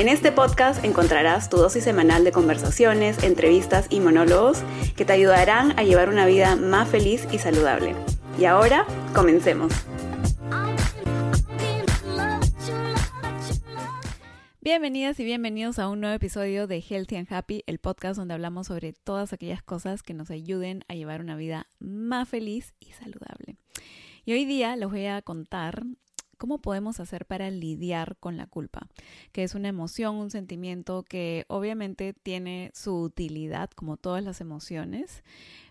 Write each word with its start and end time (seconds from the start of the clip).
En 0.00 0.08
este 0.08 0.32
podcast 0.32 0.82
encontrarás 0.82 1.50
tu 1.50 1.58
dosis 1.58 1.84
semanal 1.84 2.24
de 2.24 2.32
conversaciones, 2.32 3.22
entrevistas 3.22 3.86
y 3.90 4.00
monólogos 4.00 4.62
que 4.96 5.04
te 5.04 5.12
ayudarán 5.12 5.78
a 5.78 5.82
llevar 5.82 6.08
una 6.08 6.24
vida 6.24 6.56
más 6.56 6.88
feliz 6.88 7.28
y 7.30 7.36
saludable. 7.36 7.94
Y 8.38 8.46
ahora, 8.46 8.86
comencemos. 9.14 9.74
Bienvenidas 14.62 15.20
y 15.20 15.24
bienvenidos 15.24 15.78
a 15.78 15.90
un 15.90 16.00
nuevo 16.00 16.16
episodio 16.16 16.66
de 16.66 16.80
Healthy 16.80 17.16
and 17.16 17.30
Happy, 17.30 17.62
el 17.66 17.78
podcast 17.78 18.16
donde 18.16 18.32
hablamos 18.32 18.68
sobre 18.68 18.94
todas 18.94 19.34
aquellas 19.34 19.62
cosas 19.62 20.02
que 20.02 20.14
nos 20.14 20.30
ayuden 20.30 20.82
a 20.88 20.94
llevar 20.94 21.20
una 21.20 21.36
vida 21.36 21.66
más 21.78 22.26
feliz 22.26 22.72
y 22.80 22.92
saludable. 22.92 23.58
Y 24.24 24.32
hoy 24.32 24.46
día 24.46 24.76
les 24.76 24.88
voy 24.88 25.04
a 25.04 25.20
contar 25.20 25.84
¿Cómo 26.40 26.62
podemos 26.62 27.00
hacer 27.00 27.26
para 27.26 27.50
lidiar 27.50 28.16
con 28.18 28.38
la 28.38 28.46
culpa? 28.46 28.88
Que 29.30 29.42
es 29.42 29.54
una 29.54 29.68
emoción, 29.68 30.16
un 30.16 30.30
sentimiento 30.30 31.02
que 31.02 31.44
obviamente 31.48 32.14
tiene 32.14 32.70
su 32.72 32.98
utilidad, 33.02 33.68
como 33.68 33.98
todas 33.98 34.24
las 34.24 34.40
emociones, 34.40 35.22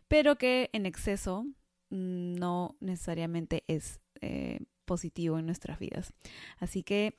pero 0.08 0.38
que 0.38 0.70
en 0.72 0.86
exceso 0.86 1.42
mm, 1.90 2.36
no 2.36 2.76
necesariamente 2.82 3.64
es 3.68 4.00
eh, 4.22 4.60
positivo 4.86 5.40
en 5.40 5.48
nuestras 5.48 5.80
vidas. 5.80 6.14
Así 6.60 6.84
que 6.84 7.18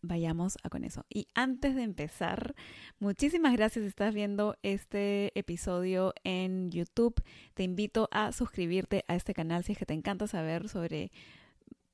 vayamos 0.00 0.56
con 0.70 0.84
eso. 0.84 1.04
Y 1.10 1.26
antes 1.34 1.74
de 1.74 1.82
empezar, 1.82 2.54
muchísimas 3.00 3.52
gracias 3.54 3.82
si 3.82 3.88
estás 3.88 4.14
viendo 4.14 4.56
este 4.62 5.36
episodio 5.36 6.14
en 6.22 6.70
YouTube. 6.70 7.20
Te 7.54 7.64
invito 7.64 8.08
a 8.12 8.30
suscribirte 8.30 9.04
a 9.08 9.16
este 9.16 9.34
canal 9.34 9.64
si 9.64 9.72
es 9.72 9.78
que 9.78 9.86
te 9.86 9.94
encanta 9.94 10.28
saber 10.28 10.68
sobre 10.68 11.10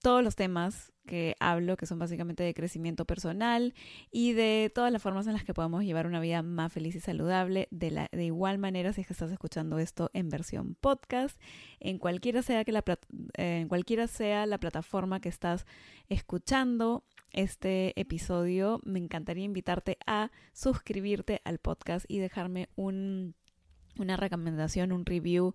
todos 0.00 0.22
los 0.22 0.37
temas 0.37 0.93
que 1.09 1.34
hablo, 1.41 1.77
que 1.77 1.87
son 1.87 1.98
básicamente 1.98 2.45
de 2.45 2.55
crecimiento 2.55 3.06
personal 3.06 3.75
y 4.12 4.34
de 4.34 4.70
todas 4.73 4.92
las 4.92 5.03
formas 5.03 5.27
en 5.27 5.33
las 5.33 5.42
que 5.42 5.55
podemos 5.55 5.83
llevar 5.83 6.06
una 6.06 6.20
vida 6.20 6.42
más 6.42 6.70
feliz 6.73 6.95
y 6.95 7.00
saludable. 7.00 7.67
De, 7.73 7.91
la, 7.91 8.09
de 8.12 8.25
igual 8.25 8.59
manera, 8.59 8.92
si 8.92 9.00
es 9.00 9.06
que 9.06 9.15
estás 9.15 9.33
escuchando 9.33 9.78
esto 9.78 10.11
en 10.12 10.28
versión 10.28 10.77
podcast, 10.81 11.41
en 11.81 11.98
cualquiera 11.98 12.42
sea, 12.42 12.65
que 12.65 12.73
la, 12.73 12.84
en 13.34 13.69
cualquiera 13.69 14.06
sea 14.06 14.47
la 14.47 14.59
plataforma 14.59 15.20
que 15.20 15.31
estás 15.31 15.67
escuchando 16.09 17.05
este 17.33 17.98
episodio, 17.98 18.81
me 18.84 18.98
encantaría 18.98 19.45
invitarte 19.45 19.98
a 20.06 20.31
suscribirte 20.53 21.41
al 21.45 21.59
podcast 21.59 22.05
y 22.09 22.19
dejarme 22.19 22.69
un 22.77 23.34
una 23.98 24.16
recomendación, 24.16 24.92
un 24.92 25.04
review 25.04 25.54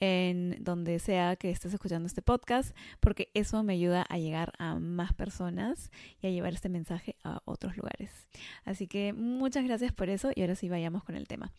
en 0.00 0.56
donde 0.58 0.98
sea 0.98 1.36
que 1.36 1.50
estés 1.50 1.72
escuchando 1.72 2.06
este 2.06 2.22
podcast, 2.22 2.76
porque 2.98 3.30
eso 3.34 3.62
me 3.62 3.74
ayuda 3.74 4.02
a 4.08 4.18
llegar 4.18 4.52
a 4.58 4.74
más 4.74 5.12
personas 5.12 5.92
y 6.20 6.26
a 6.26 6.30
llevar 6.30 6.52
este 6.54 6.68
mensaje 6.68 7.14
a 7.22 7.40
otros 7.44 7.76
lugares. 7.76 8.28
Así 8.64 8.88
que 8.88 9.12
muchas 9.12 9.64
gracias 9.64 9.92
por 9.92 10.08
eso 10.08 10.32
y 10.34 10.40
ahora 10.40 10.56
sí 10.56 10.68
vayamos 10.68 11.04
con 11.04 11.14
el 11.14 11.28
tema. 11.28 11.52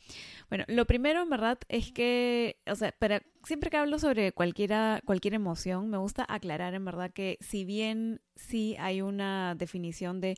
Bueno, 0.49 0.65
lo 0.67 0.85
primero 0.85 1.21
en 1.21 1.29
verdad 1.29 1.57
es 1.69 1.93
que, 1.93 2.57
o 2.69 2.75
sea, 2.75 2.91
para, 2.91 3.21
siempre 3.45 3.69
que 3.69 3.77
hablo 3.77 3.97
sobre 3.97 4.33
cualquiera, 4.33 5.01
cualquier 5.05 5.35
emoción, 5.35 5.89
me 5.89 5.97
gusta 5.97 6.25
aclarar 6.27 6.73
en 6.73 6.83
verdad 6.83 7.11
que 7.11 7.37
si 7.39 7.63
bien 7.63 8.19
sí 8.35 8.75
hay 8.77 9.01
una 9.01 9.55
definición 9.55 10.19
de 10.19 10.35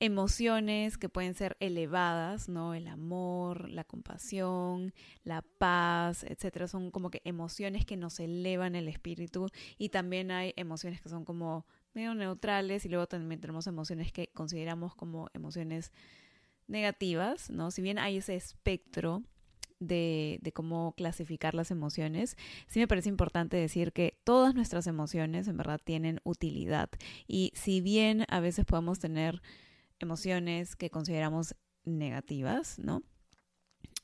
emociones 0.00 0.96
que 0.96 1.10
pueden 1.10 1.34
ser 1.34 1.58
elevadas, 1.60 2.48
¿no? 2.48 2.74
El 2.74 2.88
amor, 2.88 3.68
la 3.68 3.84
compasión, 3.84 4.94
la 5.24 5.42
paz, 5.42 6.24
etcétera, 6.24 6.68
son 6.68 6.90
como 6.90 7.10
que 7.10 7.20
emociones 7.24 7.84
que 7.84 7.98
nos 7.98 8.18
elevan 8.18 8.74
el 8.74 8.88
espíritu 8.88 9.48
y 9.76 9.90
también 9.90 10.30
hay 10.30 10.54
emociones 10.56 11.02
que 11.02 11.10
son 11.10 11.26
como 11.26 11.66
medio 11.92 12.14
neutrales 12.14 12.86
y 12.86 12.88
luego 12.88 13.06
también 13.06 13.42
tenemos 13.42 13.66
emociones 13.66 14.10
que 14.10 14.28
consideramos 14.28 14.94
como 14.94 15.28
emociones 15.34 15.92
negativas, 16.66 17.50
¿no? 17.50 17.70
Si 17.70 17.82
bien 17.82 17.98
hay 17.98 18.18
ese 18.18 18.36
espectro 18.36 19.22
de, 19.80 20.38
de, 20.40 20.52
cómo 20.52 20.94
clasificar 20.96 21.54
las 21.54 21.70
emociones, 21.70 22.38
sí 22.68 22.80
me 22.80 22.88
parece 22.88 23.10
importante 23.10 23.58
decir 23.58 23.92
que 23.92 24.18
todas 24.24 24.54
nuestras 24.54 24.86
emociones 24.86 25.46
en 25.46 25.58
verdad 25.58 25.80
tienen 25.82 26.20
utilidad 26.24 26.88
y 27.26 27.52
si 27.54 27.82
bien 27.82 28.24
a 28.28 28.40
veces 28.40 28.64
podemos 28.64 28.98
tener 28.98 29.42
emociones 30.06 30.76
que 30.76 30.90
consideramos 30.90 31.54
negativas, 31.84 32.78
¿no? 32.78 33.02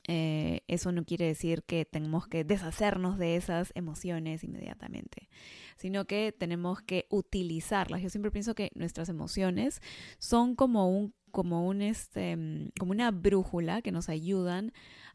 Eh, 0.09 0.61
eso 0.67 0.93
no 0.93 1.03
quiere 1.03 1.25
decir 1.25 1.63
que 1.63 1.83
tenemos 1.83 2.27
que 2.27 2.45
deshacernos 2.45 3.17
de 3.17 3.35
esas 3.35 3.73
emociones 3.75 4.43
inmediatamente, 4.45 5.27
sino 5.75 6.05
que 6.05 6.33
tenemos 6.37 6.81
que 6.81 7.07
utilizarlas. 7.09 8.01
Yo 8.01 8.09
siempre 8.09 8.31
pienso 8.31 8.55
que 8.55 8.71
nuestras 8.73 9.09
emociones 9.09 9.81
son 10.17 10.55
como 10.55 10.89
un, 10.89 11.13
como 11.31 11.67
un, 11.67 11.81
este, 11.81 12.37
como 12.79 12.91
una 12.91 13.11
brújula 13.11 13.81
que 13.81 13.91
nos 13.91 14.07
ayudan 14.07 14.71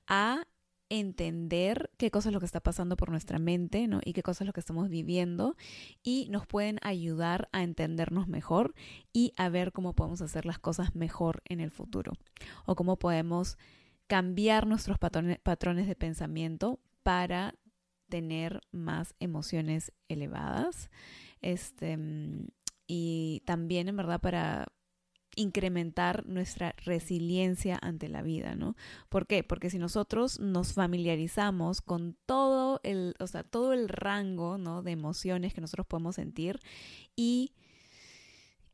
a 0.07 0.47
entender 0.93 1.91
qué 1.97 2.11
cosa 2.11 2.29
es 2.29 2.35
lo 2.35 2.41
que 2.41 2.45
está 2.45 2.61
pasando 2.61 2.99
por 2.99 3.11
nuestra 3.11 3.39
mente, 3.39 3.89
¿no? 3.89 4.01
Y 4.05 4.13
qué 4.13 4.23
cosa 4.23 4.45
es 4.45 4.47
lo 4.47 4.53
que 4.53 4.61
estamos 4.61 4.91
viviendo 4.91 5.57
y 6.03 6.29
nos 6.29 6.47
pueden 6.47 6.79
ayudar 6.83 7.49
a 7.53 7.63
entendernos 7.63 8.29
mejor 8.29 8.75
y 9.11 9.33
a 9.39 9.49
ver 9.49 9.73
cómo 9.73 9.95
podemos 9.95 10.21
hacer 10.21 10.45
las 10.45 10.59
cosas 10.59 10.95
mejor 10.95 11.43
en 11.47 11.61
el 11.61 11.71
futuro 11.71 12.13
o 12.67 12.77
cómo 12.77 12.99
podemos 12.99 13.57
cambiar 14.07 14.67
nuestros 14.67 14.99
patrones, 14.99 15.87
de 15.87 15.97
pensamiento 15.97 16.79
para 17.03 17.55
tener 18.11 18.61
más 18.71 19.15
emociones 19.19 19.93
elevadas. 20.09 20.91
Este, 21.41 21.99
y 22.87 23.43
también, 23.47 23.89
en 23.89 23.97
verdad, 23.97 24.21
para 24.21 24.67
incrementar 25.37 26.27
nuestra 26.27 26.75
resiliencia 26.85 27.79
ante 27.81 28.09
la 28.09 28.23
vida, 28.23 28.55
¿no? 28.55 28.77
¿Por 29.09 29.27
qué? 29.27 29.43
Porque 29.45 29.71
si 29.71 29.79
nosotros 29.79 30.41
nos 30.41 30.75
familiarizamos 30.75 31.81
con 31.81 32.17
todo 32.27 32.81
el, 32.83 33.15
o 33.19 33.27
sea, 33.27 33.43
todo 33.43 33.73
el 33.73 33.89
rango, 33.89 34.59
¿no? 34.59 34.83
De 34.83 34.93
emociones 34.93 35.55
que 35.55 35.61
nosotros 35.61 35.87
podemos 35.87 36.17
sentir 36.17 36.61
y 37.17 37.53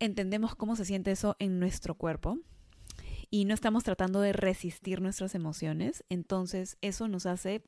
entendemos 0.01 0.55
cómo 0.55 0.77
se 0.77 0.85
siente 0.85 1.11
eso 1.11 1.37
en 1.39 1.59
nuestro 1.59 1.95
cuerpo 1.95 2.39
y 3.31 3.45
no 3.45 3.55
estamos 3.55 3.85
tratando 3.85 4.21
de 4.21 4.33
resistir 4.33 5.01
nuestras 5.01 5.35
emociones, 5.35 6.05
entonces 6.09 6.79
eso 6.81 7.09
nos 7.09 7.27
hace 7.27 7.63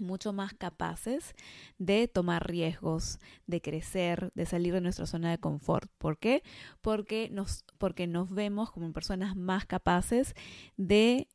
mucho 0.00 0.32
más 0.32 0.54
capaces 0.54 1.34
de 1.78 2.08
tomar 2.08 2.48
riesgos, 2.48 3.18
de 3.46 3.60
crecer, 3.60 4.32
de 4.34 4.46
salir 4.46 4.72
de 4.74 4.80
nuestra 4.80 5.06
zona 5.06 5.30
de 5.30 5.38
confort. 5.38 5.90
¿Por 5.98 6.18
qué? 6.18 6.42
Porque 6.80 7.28
nos, 7.30 7.64
porque 7.78 8.06
nos 8.06 8.30
vemos 8.30 8.70
como 8.70 8.92
personas 8.92 9.36
más 9.36 9.66
capaces 9.66 10.34
de 10.76 11.28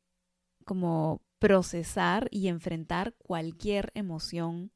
como 0.64 1.22
procesar 1.38 2.28
y 2.30 2.48
enfrentar 2.48 3.14
cualquier 3.18 3.90
emoción 3.94 4.72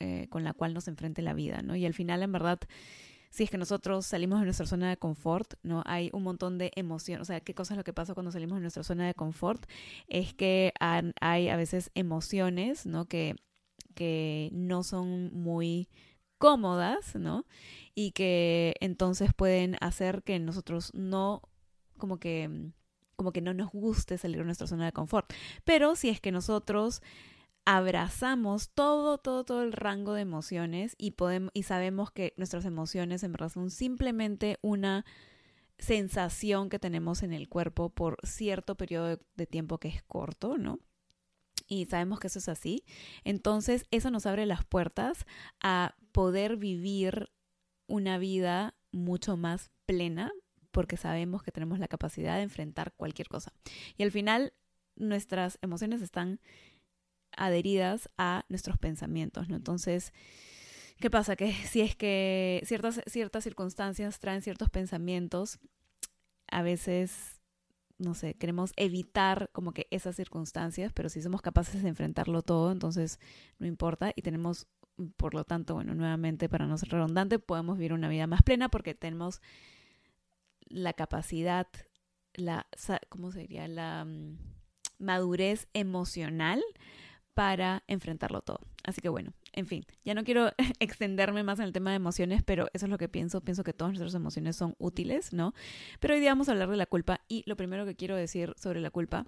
eh, 0.00 0.28
con 0.30 0.44
la 0.44 0.52
cual 0.52 0.74
nos 0.74 0.88
enfrente 0.88 1.22
la 1.22 1.34
vida, 1.34 1.60
¿no? 1.62 1.74
Y 1.74 1.84
al 1.84 1.94
final, 1.94 2.22
en 2.22 2.32
verdad, 2.32 2.60
si 3.30 3.44
es 3.44 3.50
que 3.50 3.58
nosotros 3.58 4.06
salimos 4.06 4.40
de 4.40 4.46
nuestra 4.46 4.66
zona 4.66 4.88
de 4.88 4.96
confort, 4.96 5.54
¿no? 5.62 5.82
Hay 5.86 6.10
un 6.12 6.22
montón 6.22 6.58
de 6.58 6.70
emoción, 6.76 7.20
o 7.20 7.24
sea, 7.24 7.40
¿qué 7.40 7.54
cosa 7.54 7.74
es 7.74 7.78
lo 7.78 7.84
que 7.84 7.92
pasa 7.92 8.14
cuando 8.14 8.32
salimos 8.32 8.56
de 8.56 8.62
nuestra 8.62 8.82
zona 8.82 9.06
de 9.06 9.14
confort? 9.14 9.64
Es 10.08 10.34
que 10.34 10.72
hay 11.20 11.48
a 11.48 11.56
veces 11.56 11.90
emociones, 11.94 12.86
¿no? 12.86 13.06
Que, 13.06 13.36
que 13.94 14.50
no 14.52 14.82
son 14.82 15.32
muy 15.32 15.88
cómodas, 16.38 17.14
¿no? 17.16 17.44
Y 17.94 18.12
que 18.12 18.74
entonces 18.80 19.34
pueden 19.34 19.76
hacer 19.80 20.22
que 20.22 20.38
nosotros 20.38 20.92
no, 20.94 21.42
como 21.98 22.18
que, 22.18 22.70
como 23.16 23.32
que 23.32 23.40
no 23.40 23.52
nos 23.52 23.70
guste 23.72 24.16
salir 24.18 24.38
de 24.38 24.44
nuestra 24.44 24.66
zona 24.66 24.86
de 24.86 24.92
confort. 24.92 25.32
Pero 25.64 25.96
si 25.96 26.08
es 26.08 26.20
que 26.20 26.32
nosotros 26.32 27.02
abrazamos 27.70 28.70
todo, 28.70 29.18
todo, 29.18 29.44
todo 29.44 29.62
el 29.62 29.74
rango 29.74 30.14
de 30.14 30.22
emociones 30.22 30.94
y, 30.96 31.10
podemos, 31.10 31.50
y 31.52 31.64
sabemos 31.64 32.10
que 32.10 32.32
nuestras 32.38 32.64
emociones 32.64 33.22
en 33.22 33.32
verdad 33.32 33.50
son 33.50 33.70
simplemente 33.70 34.58
una 34.62 35.04
sensación 35.76 36.70
que 36.70 36.78
tenemos 36.78 37.22
en 37.22 37.34
el 37.34 37.46
cuerpo 37.50 37.90
por 37.90 38.16
cierto 38.22 38.74
periodo 38.78 39.20
de 39.36 39.46
tiempo 39.46 39.76
que 39.76 39.88
es 39.88 40.02
corto, 40.02 40.56
¿no? 40.56 40.80
Y 41.66 41.84
sabemos 41.84 42.20
que 42.20 42.28
eso 42.28 42.38
es 42.38 42.48
así. 42.48 42.84
Entonces, 43.22 43.84
eso 43.90 44.10
nos 44.10 44.24
abre 44.24 44.46
las 44.46 44.64
puertas 44.64 45.26
a 45.60 45.94
poder 46.12 46.56
vivir 46.56 47.28
una 47.86 48.16
vida 48.16 48.76
mucho 48.92 49.36
más 49.36 49.70
plena, 49.84 50.32
porque 50.70 50.96
sabemos 50.96 51.42
que 51.42 51.52
tenemos 51.52 51.78
la 51.78 51.88
capacidad 51.88 52.36
de 52.36 52.44
enfrentar 52.44 52.94
cualquier 52.96 53.28
cosa. 53.28 53.52
Y 53.98 54.04
al 54.04 54.10
final, 54.10 54.54
nuestras 54.96 55.58
emociones 55.60 56.00
están 56.00 56.40
adheridas 57.38 58.10
a 58.18 58.44
nuestros 58.48 58.76
pensamientos, 58.78 59.48
¿no? 59.48 59.56
Entonces, 59.56 60.12
¿qué 61.00 61.10
pasa? 61.10 61.36
Que 61.36 61.52
si 61.70 61.80
es 61.80 61.96
que 61.96 62.62
ciertas, 62.66 63.00
ciertas 63.06 63.44
circunstancias 63.44 64.18
traen 64.18 64.42
ciertos 64.42 64.68
pensamientos, 64.68 65.58
a 66.50 66.62
veces, 66.62 67.40
no 67.98 68.14
sé, 68.14 68.34
queremos 68.34 68.72
evitar 68.76 69.50
como 69.52 69.72
que 69.72 69.86
esas 69.90 70.16
circunstancias, 70.16 70.92
pero 70.92 71.08
si 71.08 71.22
somos 71.22 71.42
capaces 71.42 71.82
de 71.82 71.88
enfrentarlo 71.88 72.42
todo, 72.42 72.72
entonces 72.72 73.20
no 73.58 73.66
importa 73.66 74.12
y 74.14 74.22
tenemos, 74.22 74.66
por 75.16 75.34
lo 75.34 75.44
tanto, 75.44 75.74
bueno, 75.74 75.94
nuevamente, 75.94 76.48
para 76.48 76.66
no 76.66 76.76
ser 76.78 76.90
redundante, 76.90 77.38
podemos 77.38 77.78
vivir 77.78 77.92
una 77.92 78.08
vida 78.08 78.26
más 78.26 78.42
plena 78.42 78.68
porque 78.68 78.94
tenemos 78.94 79.40
la 80.68 80.92
capacidad, 80.92 81.66
la, 82.34 82.66
¿cómo 83.08 83.30
se 83.32 83.40
diría? 83.40 83.68
La 83.68 84.04
mm, 84.04 84.38
madurez 84.98 85.68
emocional 85.72 86.62
para 87.38 87.84
enfrentarlo 87.86 88.42
todo. 88.42 88.58
Así 88.82 89.00
que 89.00 89.08
bueno, 89.08 89.32
en 89.52 89.66
fin, 89.66 89.86
ya 90.04 90.12
no 90.12 90.24
quiero 90.24 90.50
extenderme 90.80 91.44
más 91.44 91.60
en 91.60 91.66
el 91.66 91.72
tema 91.72 91.90
de 91.90 91.96
emociones, 91.96 92.42
pero 92.42 92.66
eso 92.72 92.86
es 92.86 92.90
lo 92.90 92.98
que 92.98 93.08
pienso. 93.08 93.40
Pienso 93.42 93.62
que 93.62 93.72
todas 93.72 93.92
nuestras 93.92 94.12
emociones 94.16 94.56
son 94.56 94.74
útiles, 94.80 95.32
¿no? 95.32 95.54
Pero 96.00 96.14
hoy 96.14 96.20
día 96.20 96.32
vamos 96.32 96.48
a 96.48 96.52
hablar 96.52 96.68
de 96.68 96.76
la 96.76 96.86
culpa 96.86 97.20
y 97.28 97.44
lo 97.46 97.54
primero 97.54 97.86
que 97.86 97.94
quiero 97.94 98.16
decir 98.16 98.54
sobre 98.58 98.80
la 98.80 98.90
culpa 98.90 99.24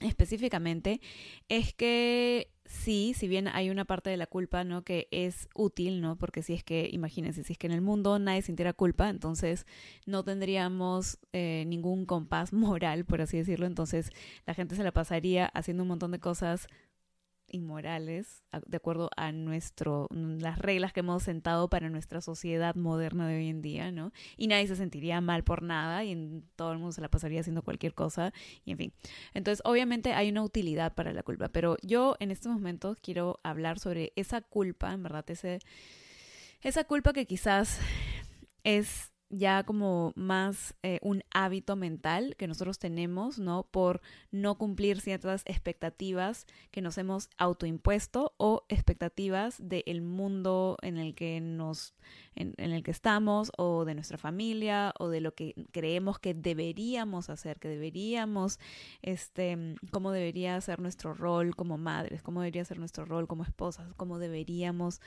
específicamente 0.00 1.00
es 1.48 1.72
que 1.72 2.50
sí, 2.64 3.14
si 3.16 3.28
bien 3.28 3.46
hay 3.46 3.70
una 3.70 3.84
parte 3.84 4.10
de 4.10 4.16
la 4.16 4.26
culpa, 4.26 4.64
¿no? 4.64 4.82
Que 4.82 5.06
es 5.12 5.48
útil, 5.54 6.00
¿no? 6.00 6.18
Porque 6.18 6.42
si 6.42 6.52
es 6.52 6.64
que, 6.64 6.88
imagínense, 6.92 7.44
si 7.44 7.52
es 7.52 7.58
que 7.58 7.68
en 7.68 7.72
el 7.72 7.80
mundo 7.80 8.18
nadie 8.18 8.42
sintiera 8.42 8.72
culpa, 8.72 9.08
entonces 9.08 9.66
no 10.04 10.24
tendríamos 10.24 11.18
eh, 11.32 11.62
ningún 11.68 12.06
compás 12.06 12.52
moral, 12.52 13.04
por 13.04 13.22
así 13.22 13.36
decirlo. 13.36 13.66
Entonces 13.66 14.10
la 14.46 14.54
gente 14.54 14.74
se 14.74 14.82
la 14.82 14.90
pasaría 14.90 15.46
haciendo 15.46 15.84
un 15.84 15.90
montón 15.90 16.10
de 16.10 16.18
cosas 16.18 16.66
inmorales 17.48 18.42
de 18.66 18.76
acuerdo 18.76 19.10
a 19.16 19.32
nuestro 19.32 20.08
las 20.10 20.58
reglas 20.58 20.92
que 20.92 21.00
hemos 21.00 21.22
sentado 21.22 21.68
para 21.68 21.90
nuestra 21.90 22.20
sociedad 22.20 22.74
moderna 22.74 23.28
de 23.28 23.36
hoy 23.36 23.48
en 23.48 23.62
día, 23.62 23.92
¿no? 23.92 24.12
Y 24.36 24.46
nadie 24.48 24.66
se 24.66 24.76
sentiría 24.76 25.20
mal 25.20 25.44
por 25.44 25.62
nada 25.62 26.04
y 26.04 26.42
todo 26.56 26.72
el 26.72 26.78
mundo 26.78 26.92
se 26.92 27.00
la 27.00 27.08
pasaría 27.08 27.40
haciendo 27.40 27.62
cualquier 27.62 27.94
cosa 27.94 28.32
y 28.64 28.72
en 28.72 28.78
fin. 28.78 28.92
Entonces, 29.34 29.62
obviamente 29.64 30.12
hay 30.12 30.30
una 30.30 30.42
utilidad 30.42 30.94
para 30.94 31.12
la 31.12 31.22
culpa, 31.22 31.48
pero 31.48 31.76
yo 31.82 32.16
en 32.20 32.30
estos 32.30 32.52
momentos 32.52 32.98
quiero 33.00 33.40
hablar 33.42 33.78
sobre 33.78 34.12
esa 34.16 34.40
culpa, 34.40 34.92
en 34.92 35.02
verdad, 35.02 35.24
ese 35.28 35.60
esa 36.62 36.84
culpa 36.84 37.12
que 37.12 37.26
quizás 37.26 37.78
es 38.64 39.12
ya 39.28 39.64
como 39.64 40.12
más 40.14 40.74
eh, 40.82 40.98
un 41.02 41.22
hábito 41.32 41.74
mental 41.74 42.36
que 42.36 42.46
nosotros 42.46 42.78
tenemos, 42.78 43.38
¿no? 43.38 43.64
Por 43.64 44.00
no 44.30 44.56
cumplir 44.56 45.00
ciertas 45.00 45.42
expectativas 45.46 46.46
que 46.70 46.80
nos 46.80 46.96
hemos 46.98 47.28
autoimpuesto 47.36 48.34
o 48.36 48.64
expectativas 48.68 49.56
del 49.58 50.02
mundo 50.02 50.76
en 50.82 50.96
el 50.96 51.14
que 51.14 51.40
nos, 51.40 51.94
en, 52.34 52.54
el 52.58 52.82
que 52.84 52.92
estamos 52.92 53.50
o 53.56 53.84
de 53.84 53.94
nuestra 53.94 54.16
familia 54.16 54.94
o 54.98 55.08
de 55.08 55.20
lo 55.20 55.34
que 55.34 55.54
creemos 55.72 56.18
que 56.18 56.32
deberíamos 56.34 57.28
hacer, 57.28 57.58
que 57.58 57.68
deberíamos, 57.68 58.60
este, 59.02 59.74
cómo 59.90 60.12
debería 60.12 60.60
ser 60.60 60.80
nuestro 60.80 61.14
rol 61.14 61.56
como 61.56 61.78
madres, 61.78 62.22
cómo 62.22 62.40
debería 62.40 62.64
ser 62.64 62.78
nuestro 62.78 63.04
rol 63.04 63.26
como 63.26 63.42
esposas, 63.42 63.92
cómo 63.94 64.18
deberíamos 64.18 65.00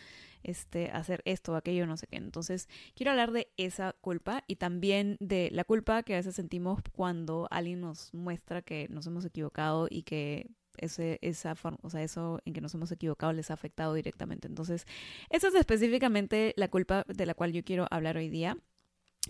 este, 0.43 0.89
hacer 0.91 1.21
esto 1.25 1.55
aquello, 1.55 1.85
no 1.85 1.97
sé 1.97 2.07
qué. 2.07 2.17
Entonces, 2.17 2.67
quiero 2.95 3.11
hablar 3.11 3.31
de 3.31 3.51
esa 3.57 3.93
culpa 4.01 4.43
y 4.47 4.55
también 4.55 5.17
de 5.19 5.49
la 5.51 5.63
culpa 5.63 6.03
que 6.03 6.13
a 6.13 6.17
veces 6.17 6.35
sentimos 6.35 6.81
cuando 6.91 7.47
alguien 7.51 7.81
nos 7.81 8.13
muestra 8.13 8.61
que 8.61 8.87
nos 8.89 9.07
hemos 9.07 9.25
equivocado 9.25 9.87
y 9.89 10.03
que 10.03 10.49
ese, 10.77 11.19
esa 11.21 11.55
forma, 11.55 11.79
o 11.81 11.89
sea, 11.89 12.03
eso 12.03 12.41
en 12.45 12.53
que 12.53 12.61
nos 12.61 12.73
hemos 12.73 12.91
equivocado 12.91 13.33
les 13.33 13.51
ha 13.51 13.53
afectado 13.53 13.93
directamente. 13.93 14.47
Entonces, 14.47 14.85
esa 15.29 15.49
es 15.49 15.55
específicamente 15.55 16.53
la 16.57 16.69
culpa 16.69 17.05
de 17.07 17.25
la 17.25 17.33
cual 17.33 17.53
yo 17.53 17.63
quiero 17.63 17.87
hablar 17.91 18.17
hoy 18.17 18.29
día. 18.29 18.57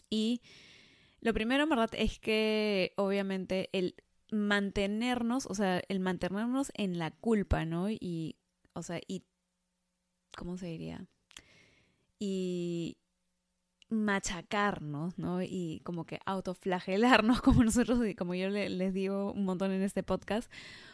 Y 0.10 0.42
lo 1.22 1.34
primero, 1.34 1.64
en 1.64 1.70
verdad, 1.70 1.90
es 1.94 2.20
que 2.20 2.94
obviamente 2.98 3.70
el 3.74 3.96
mantenernos, 4.32 5.48
o 5.48 5.56
sea, 5.56 5.82
el 5.88 6.00
mantenernos 6.00 6.72
en 6.76 7.00
la 7.00 7.12
culpa, 7.12 7.66
¿no? 7.66 7.90
Y, 7.90 8.38
o 8.74 8.84
sea, 8.84 9.00
y 9.08 9.24
¿cómo 10.38 10.58
se 10.58 10.68
diría? 10.68 11.06
Y 12.20 12.98
machacarnos, 13.90 15.18
¿no? 15.18 15.42
Y 15.42 15.81
como 15.84 16.06
que 16.06 16.20
autoflagelarnos, 16.26 17.42
como 17.42 17.64
nosotros, 17.64 18.00
como 18.18 18.36
yo 18.36 18.50
les 18.50 18.94
digo 18.94 19.31
un 19.31 19.46
montón 19.46 19.72
en 19.72 19.81
este 19.81 20.04
podcast, 20.04 20.52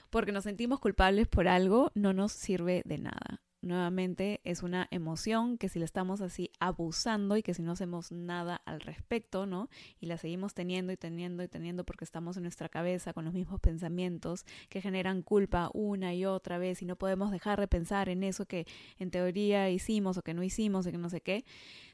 porque 0.10 0.32
nos 0.32 0.44
sentimos 0.44 0.80
culpables 0.80 1.28
por 1.28 1.48
algo, 1.48 1.92
no 1.96 2.14
nos 2.14 2.32
sirve 2.32 2.82
de 2.86 2.98
nada 3.00 3.42
nuevamente 3.66 4.42
es 4.44 4.64
una 4.64 4.88
emoción 4.92 5.58
que 5.58 5.70
si 5.70 5.80
la 5.80 5.86
estamos 5.86 6.22
así 6.22 6.52
abusando 6.60 7.36
y 7.36 7.44
que 7.44 7.54
si 7.54 7.62
no 7.62 7.72
hacemos 7.72 8.12
nada 8.12 8.62
al 8.66 8.82
respecto, 8.82 9.46
¿no? 9.46 9.70
Y 10.00 10.06
la 10.06 10.18
seguimos 10.18 10.54
teniendo 10.54 10.94
y 10.94 10.98
teniendo 10.98 11.44
y 11.44 11.48
teniendo 11.48 11.84
porque 11.84 12.06
estamos 12.06 12.38
en 12.38 12.44
nuestra 12.44 12.70
cabeza 12.70 13.14
con 13.14 13.26
los 13.26 13.34
mismos 13.34 13.60
pensamientos 13.60 14.46
que 14.70 14.82
generan 14.82 15.22
culpa 15.22 15.70
una 15.74 16.14
y 16.14 16.26
otra 16.26 16.58
vez 16.58 16.82
y 16.82 16.86
no 16.86 16.96
podemos 16.96 17.32
dejar 17.32 17.60
de 17.60 17.68
pensar 17.68 18.10
en 18.10 18.24
eso 18.24 18.46
que 18.46 18.66
en 18.98 19.12
teoría 19.12 19.70
hicimos 19.70 20.18
o 20.18 20.22
que 20.22 20.34
no 20.34 20.44
hicimos 20.44 20.86
o 20.86 20.92
que 20.92 20.98
no 20.98 21.10
sé 21.10 21.22
qué. 21.22 21.44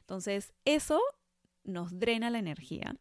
Entonces, 0.00 0.52
eso 0.64 1.00
nos 1.64 1.98
drena 1.98 2.30
la 2.30 2.38
energía, 2.38 2.96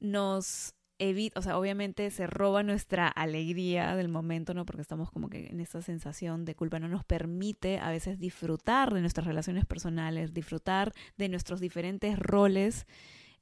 nos 0.00 0.74
evita, 0.98 1.38
o 1.38 1.42
sea, 1.42 1.58
obviamente 1.58 2.10
se 2.10 2.26
roba 2.26 2.62
nuestra 2.62 3.08
alegría 3.08 3.94
del 3.96 4.08
momento, 4.08 4.54
¿no? 4.54 4.64
Porque 4.64 4.82
estamos 4.82 5.10
como 5.10 5.28
que 5.28 5.46
en 5.46 5.60
esa 5.60 5.82
sensación 5.82 6.44
de 6.44 6.54
culpa, 6.54 6.78
no 6.78 6.88
nos 6.88 7.04
permite 7.04 7.78
a 7.78 7.90
veces 7.90 8.18
disfrutar 8.18 8.94
de 8.94 9.00
nuestras 9.00 9.26
relaciones 9.26 9.66
personales, 9.66 10.32
disfrutar 10.32 10.94
de 11.16 11.28
nuestros 11.28 11.60
diferentes 11.60 12.18
roles 12.18 12.86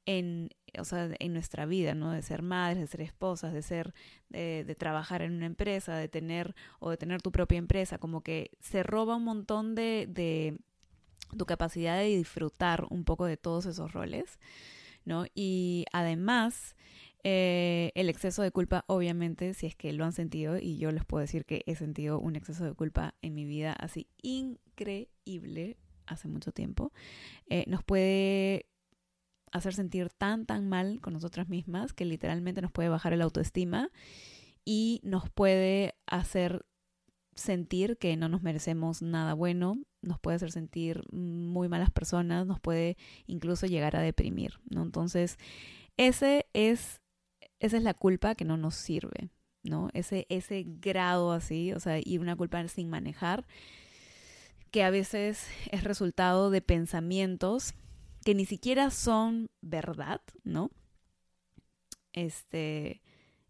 en, 0.06 0.50
o 0.78 0.84
sea, 0.84 1.10
en 1.18 1.32
nuestra 1.32 1.66
vida, 1.66 1.94
¿no? 1.94 2.10
De 2.12 2.22
ser 2.22 2.42
madres, 2.42 2.80
de 2.80 2.86
ser 2.86 3.00
esposas, 3.02 3.52
de 3.52 3.62
ser, 3.62 3.94
de, 4.28 4.76
trabajar 4.78 5.22
en 5.22 5.32
una 5.32 5.46
empresa, 5.46 5.96
de 5.96 6.08
tener, 6.08 6.54
o 6.80 6.90
de 6.90 6.96
tener 6.96 7.22
tu 7.22 7.32
propia 7.32 7.58
empresa, 7.58 7.98
como 7.98 8.22
que 8.22 8.50
se 8.60 8.82
roba 8.82 9.16
un 9.16 9.24
montón 9.24 9.74
de, 9.74 10.06
de 10.08 10.58
tu 11.36 11.46
capacidad 11.46 11.96
de 11.96 12.16
disfrutar 12.16 12.86
un 12.90 13.04
poco 13.04 13.26
de 13.26 13.36
todos 13.36 13.66
esos 13.66 13.92
roles, 13.92 14.38
¿no? 15.04 15.26
Y 15.34 15.86
además, 15.92 16.76
eh, 17.26 17.90
el 17.94 18.10
exceso 18.10 18.42
de 18.42 18.50
culpa, 18.50 18.84
obviamente, 18.86 19.54
si 19.54 19.66
es 19.66 19.74
que 19.74 19.92
lo 19.94 20.04
han 20.04 20.12
sentido, 20.12 20.58
y 20.58 20.76
yo 20.76 20.92
les 20.92 21.06
puedo 21.06 21.22
decir 21.22 21.46
que 21.46 21.62
he 21.66 21.74
sentido 21.74 22.20
un 22.20 22.36
exceso 22.36 22.64
de 22.64 22.74
culpa 22.74 23.14
en 23.22 23.34
mi 23.34 23.46
vida 23.46 23.72
así 23.72 24.08
increíble 24.22 25.78
hace 26.06 26.28
mucho 26.28 26.52
tiempo, 26.52 26.92
eh, 27.46 27.64
nos 27.66 27.82
puede 27.82 28.66
hacer 29.52 29.72
sentir 29.72 30.10
tan, 30.10 30.44
tan 30.44 30.68
mal 30.68 31.00
con 31.00 31.14
nosotras 31.14 31.48
mismas 31.48 31.94
que 31.94 32.04
literalmente 32.04 32.60
nos 32.60 32.72
puede 32.72 32.90
bajar 32.90 33.14
el 33.14 33.22
autoestima 33.22 33.90
y 34.66 35.00
nos 35.02 35.30
puede 35.30 35.94
hacer 36.06 36.66
sentir 37.36 37.96
que 37.96 38.16
no 38.16 38.28
nos 38.28 38.42
merecemos 38.42 39.00
nada 39.00 39.32
bueno, 39.32 39.78
nos 40.02 40.18
puede 40.18 40.36
hacer 40.36 40.52
sentir 40.52 41.02
muy 41.10 41.68
malas 41.68 41.90
personas, 41.90 42.46
nos 42.46 42.60
puede 42.60 42.98
incluso 43.26 43.66
llegar 43.66 43.96
a 43.96 44.02
deprimir, 44.02 44.60
¿no? 44.68 44.82
Entonces, 44.82 45.38
ese 45.96 46.46
es 46.52 47.00
esa 47.64 47.78
es 47.78 47.82
la 47.82 47.94
culpa 47.94 48.34
que 48.34 48.44
no 48.44 48.56
nos 48.56 48.74
sirve, 48.74 49.30
¿no? 49.62 49.88
Ese, 49.94 50.26
ese 50.28 50.64
grado 50.66 51.32
así, 51.32 51.72
o 51.72 51.80
sea, 51.80 51.98
y 52.02 52.18
una 52.18 52.36
culpa 52.36 52.66
sin 52.68 52.90
manejar, 52.90 53.46
que 54.70 54.82
a 54.82 54.90
veces 54.90 55.46
es 55.70 55.82
resultado 55.82 56.50
de 56.50 56.60
pensamientos 56.60 57.72
que 58.24 58.34
ni 58.34 58.44
siquiera 58.44 58.90
son 58.90 59.48
verdad, 59.62 60.20
¿no? 60.42 60.70
Este, 62.12 63.00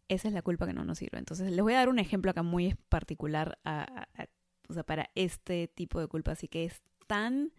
esa 0.09 0.29
es 0.29 0.35
la 0.35 0.43
culpa 0.43 0.67
que 0.67 0.75
no 0.75 0.85
nos 0.85 0.99
sirve. 0.99 1.19
Entonces, 1.19 1.51
les 1.51 1.63
voy 1.63 1.75
a 1.75 1.79
dar 1.79 1.89
un 1.89 1.99
ejemplo 1.99 2.31
acá 2.31 2.43
muy 2.43 2.75
particular 2.89 3.59
o 4.69 4.73
sea, 4.73 4.85
para 4.85 5.11
este 5.15 5.69
tipo 5.69 5.99
de 5.99 6.07
culpa, 6.07 6.33
así 6.33 6.47
que 6.47 6.65
es 6.65 6.83
tan, 7.07 7.53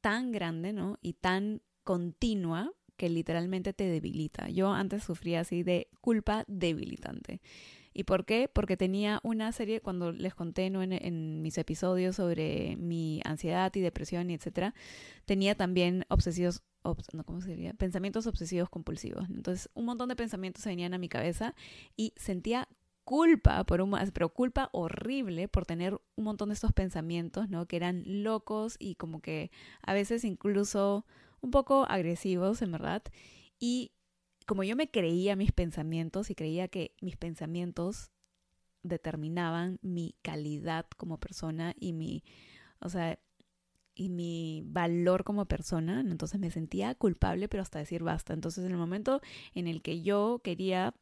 tan 0.00 0.32
grande, 0.32 0.72
¿no? 0.72 0.98
Y 1.02 1.14
tan 1.14 1.60
continua 1.84 2.72
que 3.00 3.08
literalmente 3.08 3.72
te 3.72 3.84
debilita. 3.84 4.50
Yo 4.50 4.74
antes 4.74 5.04
sufría 5.04 5.40
así 5.40 5.62
de 5.62 5.88
culpa 6.02 6.44
debilitante. 6.48 7.40
¿Y 7.94 8.04
por 8.04 8.26
qué? 8.26 8.50
Porque 8.52 8.76
tenía 8.76 9.20
una 9.22 9.52
serie, 9.52 9.80
cuando 9.80 10.12
les 10.12 10.34
conté 10.34 10.68
¿no? 10.68 10.82
en, 10.82 11.40
mis 11.40 11.56
episodios 11.56 12.16
sobre 12.16 12.76
mi 12.76 13.22
ansiedad 13.24 13.74
y 13.74 13.80
depresión 13.80 14.28
y 14.28 14.34
etcétera, 14.34 14.74
tenía 15.24 15.54
también 15.54 16.04
obsesivos, 16.10 16.62
no, 17.14 17.24
¿cómo 17.24 17.40
se 17.40 17.52
diría? 17.52 17.72
Pensamientos 17.72 18.26
obsesivos 18.26 18.68
compulsivos. 18.68 19.30
Entonces, 19.30 19.70
un 19.72 19.86
montón 19.86 20.10
de 20.10 20.16
pensamientos 20.16 20.62
se 20.62 20.68
venían 20.68 20.92
a 20.92 20.98
mi 20.98 21.08
cabeza 21.08 21.54
y 21.96 22.12
sentía 22.16 22.68
culpa 23.04 23.64
por 23.64 23.80
un 23.80 23.96
pero 24.12 24.28
culpa 24.28 24.68
horrible 24.72 25.48
por 25.48 25.64
tener 25.64 25.98
un 26.16 26.24
montón 26.24 26.50
de 26.50 26.54
estos 26.54 26.74
pensamientos, 26.74 27.48
¿no? 27.48 27.64
Que 27.64 27.76
eran 27.76 28.02
locos 28.04 28.76
y 28.78 28.96
como 28.96 29.22
que 29.22 29.50
a 29.80 29.94
veces 29.94 30.22
incluso 30.22 31.06
un 31.40 31.50
poco 31.50 31.86
agresivos, 31.88 32.62
en 32.62 32.72
verdad. 32.72 33.02
Y 33.58 33.92
como 34.46 34.64
yo 34.64 34.76
me 34.76 34.90
creía 34.90 35.36
mis 35.36 35.52
pensamientos 35.52 36.30
y 36.30 36.34
creía 36.34 36.68
que 36.68 36.94
mis 37.00 37.16
pensamientos 37.16 38.10
determinaban 38.82 39.78
mi 39.82 40.16
calidad 40.22 40.86
como 40.96 41.18
persona 41.18 41.74
y 41.78 41.92
mi, 41.92 42.24
o 42.80 42.88
sea, 42.88 43.18
y 43.94 44.08
mi 44.08 44.62
valor 44.64 45.24
como 45.24 45.46
persona, 45.46 46.00
entonces 46.00 46.40
me 46.40 46.50
sentía 46.50 46.94
culpable, 46.94 47.48
pero 47.48 47.62
hasta 47.62 47.78
decir 47.78 48.02
basta. 48.02 48.32
Entonces, 48.32 48.64
en 48.64 48.70
el 48.70 48.78
momento 48.78 49.20
en 49.54 49.66
el 49.66 49.82
que 49.82 50.02
yo 50.02 50.40
quería, 50.42 50.94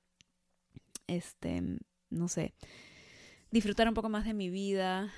este, 1.07 1.62
no 2.11 2.28
sé, 2.28 2.54
disfrutar 3.50 3.88
un 3.88 3.95
poco 3.95 4.09
más 4.09 4.25
de 4.25 4.35
mi 4.35 4.50
vida, 4.50 5.12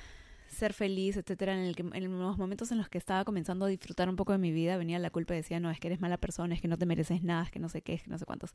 ser 0.50 0.72
feliz, 0.72 1.16
etcétera, 1.16 1.54
en, 1.54 2.18
los 2.18 2.36
momentos 2.38 2.72
en 2.72 2.78
los 2.78 2.88
que 2.88 2.98
estaba 2.98 3.24
comenzando 3.24 3.64
a 3.64 3.68
disfrutar 3.68 4.08
un 4.08 4.16
poco 4.16 4.32
de 4.32 4.38
mi 4.38 4.50
vida, 4.50 4.76
venía 4.76 4.98
la 4.98 5.10
culpa 5.10 5.34
y 5.34 5.38
decía, 5.38 5.60
no, 5.60 5.70
es 5.70 5.78
que 5.78 5.88
eres 5.88 6.00
mala 6.00 6.18
persona, 6.18 6.54
es 6.54 6.60
que 6.60 6.68
no 6.68 6.76
te 6.76 6.86
mereces 6.86 7.22
nada, 7.22 7.44
es 7.44 7.50
que 7.50 7.60
no 7.60 7.68
sé 7.68 7.82
qué, 7.82 7.94
es 7.94 8.02
que 8.02 8.10
no 8.10 8.18
sé 8.18 8.26
cuántos. 8.26 8.50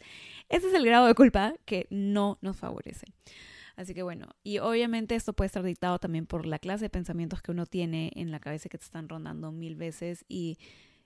Ese 0.49 0.67
es 0.67 0.73
el 0.73 0.85
grado 0.85 1.07
de 1.07 1.15
culpa 1.15 1.55
que 1.65 1.87
no 1.89 2.37
nos 2.41 2.57
favorece. 2.57 3.07
Así 3.75 3.93
que 3.93 4.03
bueno, 4.03 4.27
y 4.43 4.59
obviamente 4.59 5.15
esto 5.15 5.33
puede 5.33 5.47
estar 5.47 5.63
dictado 5.63 5.99
también 5.99 6.25
por 6.25 6.45
la 6.45 6.59
clase 6.59 6.85
de 6.85 6.89
pensamientos 6.89 7.41
que 7.41 7.51
uno 7.51 7.65
tiene 7.65 8.11
en 8.15 8.31
la 8.31 8.39
cabeza 8.39 8.69
que 8.69 8.77
te 8.77 8.85
están 8.85 9.09
rondando 9.09 9.51
mil 9.51 9.75
veces. 9.75 10.25
Y 10.27 10.57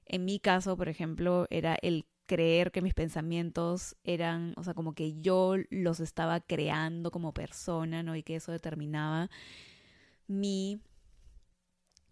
en 0.05 0.25
mi 0.25 0.39
caso, 0.39 0.75
por 0.77 0.89
ejemplo, 0.89 1.48
era 1.50 1.77
el 1.81 2.05
creer 2.27 2.72
que 2.72 2.84
mis 2.84 2.93
pensamientos 2.93 3.96
eran, 4.03 4.53
o 4.55 4.63
sea, 4.63 4.75
como 4.75 4.93
que 4.93 5.19
yo 5.19 5.55
los 5.72 6.00
estaba 6.00 6.41
creando 6.41 7.10
como 7.10 7.34
persona, 7.34 8.03
¿no? 8.03 8.15
Y 8.15 8.22
que 8.22 8.36
eso 8.36 8.51
determinaba 8.51 9.31
mi 10.29 10.79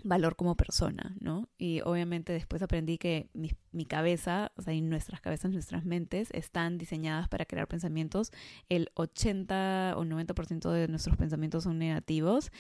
valor 0.03 0.36
como 0.36 0.55
persona, 0.55 1.15
¿no? 1.19 1.50
Y 1.57 1.81
obviamente 1.81 2.33
después 2.33 2.62
aprendí 2.62 2.97
que 2.97 3.29
mi, 3.33 3.86
cabeza, 3.86 4.51
o 4.55 4.62
sea, 4.62 4.74
y 4.74 4.81
nuestras 4.81 5.21
cabezas, 5.21 5.51
nuestras 5.51 5.86
mentes 5.86 6.29
están 6.31 6.77
diseñadas 6.77 7.27
para 7.29 7.45
crear 7.45 7.67
pensamientos. 7.67 8.31
El 8.69 8.89
80 8.95 9.93
o 9.97 10.03
90% 10.03 10.71
de 10.71 10.88
nuestros 10.88 11.17
pensamientos 11.17 11.63
son 11.63 11.77
negativos 11.79 12.51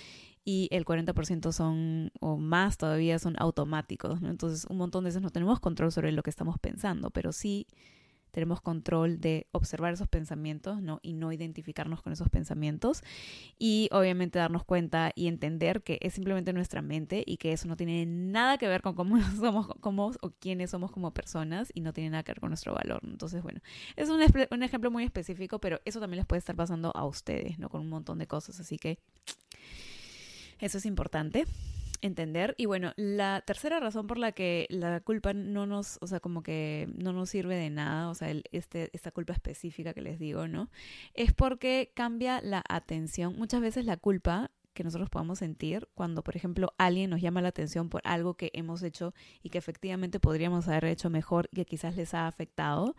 y 0.43 0.67
el 0.71 0.85
40% 0.85 1.51
son, 1.51 2.11
o 2.19 2.37
más 2.37 2.77
todavía, 2.77 3.19
son 3.19 3.35
automáticos, 3.39 4.21
¿no? 4.21 4.29
Entonces, 4.29 4.65
un 4.69 4.77
montón 4.77 5.03
de 5.03 5.09
veces 5.09 5.21
no 5.21 5.29
tenemos 5.29 5.59
control 5.59 5.91
sobre 5.91 6.11
lo 6.11 6.23
que 6.23 6.29
estamos 6.29 6.57
pensando, 6.59 7.11
pero 7.11 7.31
sí 7.31 7.67
tenemos 8.37 8.61
control 8.61 9.19
de 9.19 9.47
observar 9.51 9.93
esos 9.93 10.07
pensamientos 10.07 10.79
¿no? 10.79 10.99
y 11.01 11.13
no 11.13 11.33
identificarnos 11.33 12.03
con 12.03 12.13
esos 12.13 12.29
pensamientos 12.29 13.01
y 13.57 13.89
obviamente 13.91 14.37
darnos 14.37 14.63
cuenta 14.63 15.11
y 15.15 15.25
entender 15.25 15.81
que 15.81 15.97
es 16.01 16.13
simplemente 16.13 16.53
nuestra 16.53 16.83
mente 16.83 17.23
y 17.25 17.37
que 17.37 17.51
eso 17.51 17.67
no 17.67 17.75
tiene 17.75 18.05
nada 18.05 18.59
que 18.59 18.67
ver 18.67 18.83
con 18.83 18.93
cómo 18.93 19.19
somos 19.39 19.67
cómo, 19.79 20.11
o 20.21 20.29
quiénes 20.39 20.69
somos 20.69 20.91
como 20.91 21.15
personas 21.15 21.71
y 21.73 21.81
no 21.81 21.93
tiene 21.93 22.11
nada 22.11 22.21
que 22.21 22.33
ver 22.33 22.39
con 22.39 22.51
nuestro 22.51 22.75
valor. 22.75 23.01
Entonces, 23.05 23.41
bueno, 23.41 23.59
es 23.95 24.07
un, 24.07 24.21
un 24.51 24.61
ejemplo 24.61 24.91
muy 24.91 25.03
específico, 25.03 25.57
pero 25.57 25.81
eso 25.83 25.99
también 25.99 26.17
les 26.17 26.27
puede 26.27 26.37
estar 26.37 26.55
pasando 26.55 26.95
a 26.95 27.07
ustedes, 27.07 27.57
¿no? 27.57 27.69
Con 27.69 27.81
un 27.81 27.89
montón 27.89 28.19
de 28.19 28.27
cosas, 28.27 28.59
así 28.59 28.77
que 28.77 28.99
eso 30.59 30.77
es 30.77 30.85
importante 30.85 31.47
entender. 32.01 32.55
Y 32.57 32.65
bueno, 32.65 32.93
la 32.95 33.41
tercera 33.41 33.79
razón 33.79 34.07
por 34.07 34.17
la 34.17 34.31
que 34.31 34.67
la 34.69 34.99
culpa 35.01 35.33
no 35.33 35.65
nos, 35.65 35.97
o 36.01 36.07
sea, 36.07 36.19
como 36.19 36.43
que 36.43 36.89
no 36.95 37.13
nos 37.13 37.29
sirve 37.29 37.55
de 37.55 37.69
nada, 37.69 38.09
o 38.09 38.15
sea, 38.15 38.29
el, 38.29 38.43
este, 38.51 38.89
esta 38.93 39.11
culpa 39.11 39.33
específica 39.33 39.93
que 39.93 40.01
les 40.01 40.19
digo, 40.19 40.47
¿no? 40.47 40.69
Es 41.13 41.33
porque 41.33 41.91
cambia 41.93 42.41
la 42.41 42.63
atención. 42.69 43.35
Muchas 43.37 43.61
veces 43.61 43.85
la 43.85 43.97
culpa 43.97 44.51
que 44.73 44.83
nosotros 44.83 45.09
podamos 45.09 45.39
sentir 45.39 45.89
cuando, 45.95 46.23
por 46.23 46.35
ejemplo, 46.35 46.73
alguien 46.77 47.09
nos 47.09 47.19
llama 47.19 47.41
la 47.41 47.49
atención 47.49 47.89
por 47.89 48.01
algo 48.03 48.35
que 48.35 48.51
hemos 48.53 48.83
hecho 48.83 49.13
y 49.41 49.49
que 49.49 49.57
efectivamente 49.57 50.19
podríamos 50.19 50.67
haber 50.67 50.85
hecho 50.85 51.09
mejor 51.09 51.49
y 51.51 51.55
que 51.55 51.65
quizás 51.65 51.95
les 51.95 52.13
ha 52.13 52.27
afectado. 52.27 52.95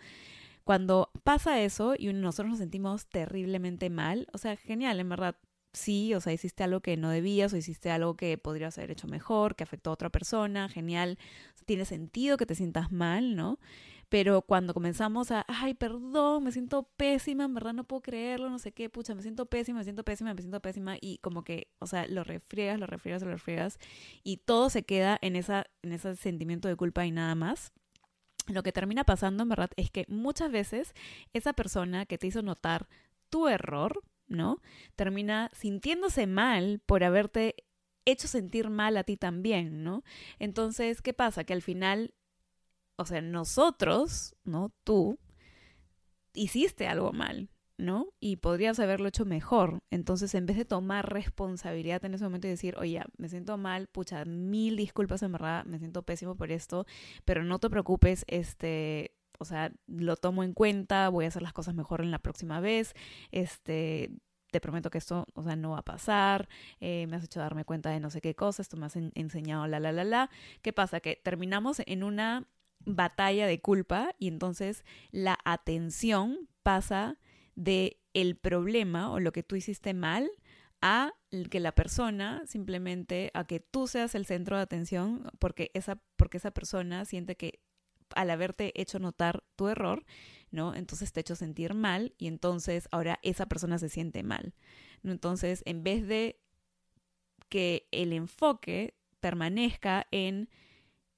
Cuando 0.64 1.10
pasa 1.22 1.62
eso 1.62 1.94
y 1.96 2.12
nosotros 2.12 2.50
nos 2.50 2.58
sentimos 2.58 3.06
terriblemente 3.06 3.90
mal, 3.90 4.26
o 4.32 4.38
sea, 4.38 4.56
genial, 4.56 4.98
en 4.98 5.08
verdad, 5.08 5.36
sí, 5.78 6.14
o 6.14 6.20
sea, 6.20 6.32
hiciste 6.32 6.64
algo 6.64 6.80
que 6.80 6.96
no 6.96 7.10
debías 7.10 7.52
o 7.52 7.56
hiciste 7.56 7.90
algo 7.90 8.16
que 8.16 8.36
podrías 8.38 8.76
haber 8.78 8.90
hecho 8.90 9.06
mejor, 9.06 9.56
que 9.56 9.64
afectó 9.64 9.90
a 9.90 9.92
otra 9.94 10.10
persona, 10.10 10.68
genial, 10.68 11.18
tiene 11.66 11.84
sentido 11.84 12.36
que 12.36 12.46
te 12.46 12.54
sientas 12.54 12.92
mal, 12.92 13.36
¿no? 13.36 13.58
Pero 14.08 14.40
cuando 14.42 14.72
comenzamos 14.72 15.30
a, 15.30 15.44
ay, 15.48 15.74
perdón, 15.74 16.44
me 16.44 16.52
siento 16.52 16.84
pésima, 16.96 17.44
en 17.44 17.54
verdad 17.54 17.74
no 17.74 17.84
puedo 17.84 18.00
creerlo, 18.00 18.48
no 18.48 18.58
sé 18.58 18.72
qué, 18.72 18.88
pucha, 18.88 19.14
me 19.14 19.22
siento 19.22 19.46
pésima, 19.46 19.78
me 19.78 19.84
siento 19.84 20.02
pésima, 20.02 20.32
me 20.32 20.40
siento 20.40 20.60
pésima, 20.60 20.96
y 21.00 21.18
como 21.18 21.44
que, 21.44 21.68
o 21.78 21.86
sea, 21.86 22.06
lo 22.06 22.24
refriegas, 22.24 22.80
lo 22.80 22.86
refriegas, 22.86 23.22
lo 23.22 23.30
refriegas, 23.30 23.78
y 24.22 24.38
todo 24.38 24.70
se 24.70 24.82
queda 24.84 25.18
en, 25.20 25.36
esa, 25.36 25.66
en 25.82 25.92
ese 25.92 26.16
sentimiento 26.16 26.68
de 26.68 26.76
culpa 26.76 27.04
y 27.04 27.12
nada 27.12 27.34
más. 27.34 27.72
Lo 28.46 28.62
que 28.62 28.72
termina 28.72 29.04
pasando, 29.04 29.42
en 29.42 29.50
verdad, 29.50 29.70
es 29.76 29.90
que 29.90 30.06
muchas 30.08 30.50
veces 30.50 30.94
esa 31.34 31.52
persona 31.52 32.06
que 32.06 32.16
te 32.16 32.26
hizo 32.26 32.40
notar 32.40 32.88
tu 33.28 33.46
error, 33.46 34.02
¿no? 34.28 34.60
Termina 34.96 35.50
sintiéndose 35.52 36.26
mal 36.26 36.80
por 36.86 37.04
haberte 37.04 37.56
hecho 38.04 38.28
sentir 38.28 38.70
mal 38.70 38.96
a 38.96 39.04
ti 39.04 39.16
también, 39.16 39.84
¿no? 39.84 40.02
Entonces, 40.38 41.02
¿qué 41.02 41.12
pasa? 41.12 41.44
Que 41.44 41.52
al 41.52 41.62
final, 41.62 42.14
o 42.96 43.04
sea, 43.04 43.20
nosotros, 43.20 44.34
¿no? 44.44 44.72
Tú, 44.84 45.18
hiciste 46.34 46.86
algo 46.86 47.12
mal, 47.12 47.50
¿no? 47.76 48.08
Y 48.20 48.36
podrías 48.36 48.78
haberlo 48.80 49.08
hecho 49.08 49.24
mejor. 49.24 49.82
Entonces, 49.90 50.34
en 50.34 50.46
vez 50.46 50.56
de 50.56 50.64
tomar 50.64 51.12
responsabilidad 51.12 52.04
en 52.04 52.14
ese 52.14 52.24
momento 52.24 52.46
y 52.46 52.50
decir, 52.50 52.76
oye, 52.78 53.02
me 53.16 53.28
siento 53.28 53.58
mal, 53.58 53.88
pucha, 53.88 54.24
mil 54.24 54.76
disculpas 54.76 55.22
en 55.22 55.32
verdad, 55.32 55.64
me 55.64 55.78
siento 55.78 56.02
pésimo 56.02 56.34
por 56.34 56.50
esto, 56.50 56.86
pero 57.24 57.44
no 57.44 57.58
te 57.58 57.70
preocupes, 57.70 58.24
este, 58.28 59.17
o 59.38 59.44
sea, 59.44 59.72
lo 59.86 60.16
tomo 60.16 60.44
en 60.44 60.52
cuenta, 60.52 61.08
voy 61.08 61.24
a 61.24 61.28
hacer 61.28 61.42
las 61.42 61.52
cosas 61.52 61.74
mejor 61.74 62.00
en 62.02 62.10
la 62.10 62.18
próxima 62.18 62.60
vez, 62.60 62.94
este, 63.30 64.10
te 64.50 64.60
prometo 64.60 64.90
que 64.90 64.98
esto, 64.98 65.26
o 65.34 65.42
sea, 65.42 65.56
no 65.56 65.70
va 65.70 65.78
a 65.78 65.84
pasar, 65.84 66.48
eh, 66.80 67.06
me 67.08 67.16
has 67.16 67.24
hecho 67.24 67.40
darme 67.40 67.64
cuenta 67.64 67.90
de 67.90 68.00
no 68.00 68.10
sé 68.10 68.20
qué 68.20 68.34
cosas, 68.34 68.68
tú 68.68 68.76
me 68.76 68.86
has 68.86 68.96
enseñado 68.96 69.66
la, 69.66 69.80
la, 69.80 69.92
la, 69.92 70.04
la. 70.04 70.30
¿Qué 70.62 70.72
pasa? 70.72 71.00
Que 71.00 71.16
terminamos 71.16 71.82
en 71.86 72.02
una 72.02 72.48
batalla 72.84 73.46
de 73.46 73.60
culpa 73.60 74.14
y 74.18 74.28
entonces 74.28 74.84
la 75.10 75.38
atención 75.44 76.48
pasa 76.62 77.18
de 77.54 78.00
el 78.14 78.36
problema 78.36 79.10
o 79.10 79.20
lo 79.20 79.32
que 79.32 79.42
tú 79.42 79.56
hiciste 79.56 79.94
mal 79.94 80.30
a 80.80 81.12
que 81.50 81.60
la 81.60 81.72
persona 81.72 82.42
simplemente 82.46 83.30
a 83.34 83.44
que 83.44 83.60
tú 83.60 83.88
seas 83.88 84.14
el 84.14 84.26
centro 84.26 84.56
de 84.56 84.62
atención 84.62 85.28
porque 85.38 85.70
esa 85.74 86.00
porque 86.16 86.38
esa 86.38 86.52
persona 86.52 87.04
siente 87.04 87.36
que 87.36 87.60
al 88.18 88.30
haberte 88.30 88.72
hecho 88.80 88.98
notar 88.98 89.44
tu 89.54 89.68
error, 89.68 90.04
¿no? 90.50 90.74
Entonces 90.74 91.12
te 91.12 91.20
hecho 91.20 91.36
sentir 91.36 91.74
mal 91.74 92.14
y 92.18 92.26
entonces 92.26 92.88
ahora 92.90 93.20
esa 93.22 93.46
persona 93.46 93.78
se 93.78 93.88
siente 93.88 94.24
mal. 94.24 94.54
Entonces, 95.04 95.62
en 95.66 95.84
vez 95.84 96.06
de 96.08 96.40
que 97.48 97.86
el 97.92 98.12
enfoque 98.12 98.94
permanezca 99.20 100.08
en 100.10 100.50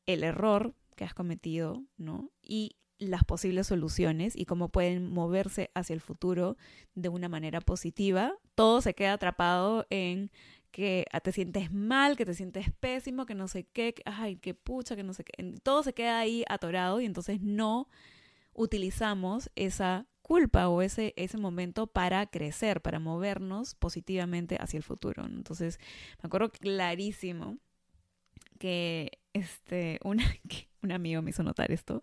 el 0.05 0.25
error 0.25 0.75
que 0.95 1.05
has 1.05 1.15
cometido, 1.15 1.83
¿no? 1.97 2.31
Y 2.43 2.77
las 2.99 3.25
posibles 3.25 3.69
soluciones 3.69 4.37
y 4.37 4.45
cómo 4.45 4.69
pueden 4.69 5.11
moverse 5.11 5.71
hacia 5.75 5.95
el 5.95 6.03
futuro 6.03 6.59
de 6.95 7.09
una 7.09 7.31
manera 7.31 7.63
positiva, 7.63 8.35
todo 8.55 8.83
se 8.83 8.93
queda 8.93 9.15
atrapado 9.15 9.87
en 9.89 10.31
que 10.71 11.07
te 11.23 11.33
sientes 11.33 11.73
mal, 11.73 12.17
que 12.17 12.25
te 12.25 12.35
sientes 12.35 12.71
pésimo, 12.81 13.27
que 13.27 13.35
no 13.35 13.49
sé 13.49 13.65
qué, 13.65 13.95
que, 13.95 14.03
ay, 14.07 14.37
qué 14.37 14.55
pucha, 14.55 14.97
que 14.97 15.03
no 15.03 15.15
sé 15.15 15.25
qué. 15.25 15.33
Todo 15.63 15.83
se 15.83 15.93
queda 15.93 16.19
ahí 16.19 16.45
atorado 16.49 17.01
y 17.01 17.07
entonces 17.07 17.41
no 17.41 17.89
utilizamos 18.55 19.51
esa 19.57 20.07
culpa 20.23 20.69
o 20.69 20.83
ese, 20.83 21.13
ese 21.17 21.39
momento 21.39 21.89
para 21.89 22.27
crecer, 22.27 22.83
para 22.83 23.01
movernos 23.01 23.75
positivamente 23.75 24.57
hacia 24.61 24.79
el 24.79 24.85
futuro. 24.85 25.27
Entonces, 25.27 25.81
me 26.23 26.29
acuerdo 26.29 26.51
clarísimo 26.51 27.59
que 28.59 29.19
este, 29.33 29.99
una, 30.05 30.25
un 30.83 30.93
amigo 30.93 31.23
me 31.23 31.31
hizo 31.31 31.43
notar 31.43 31.73
esto 31.73 32.03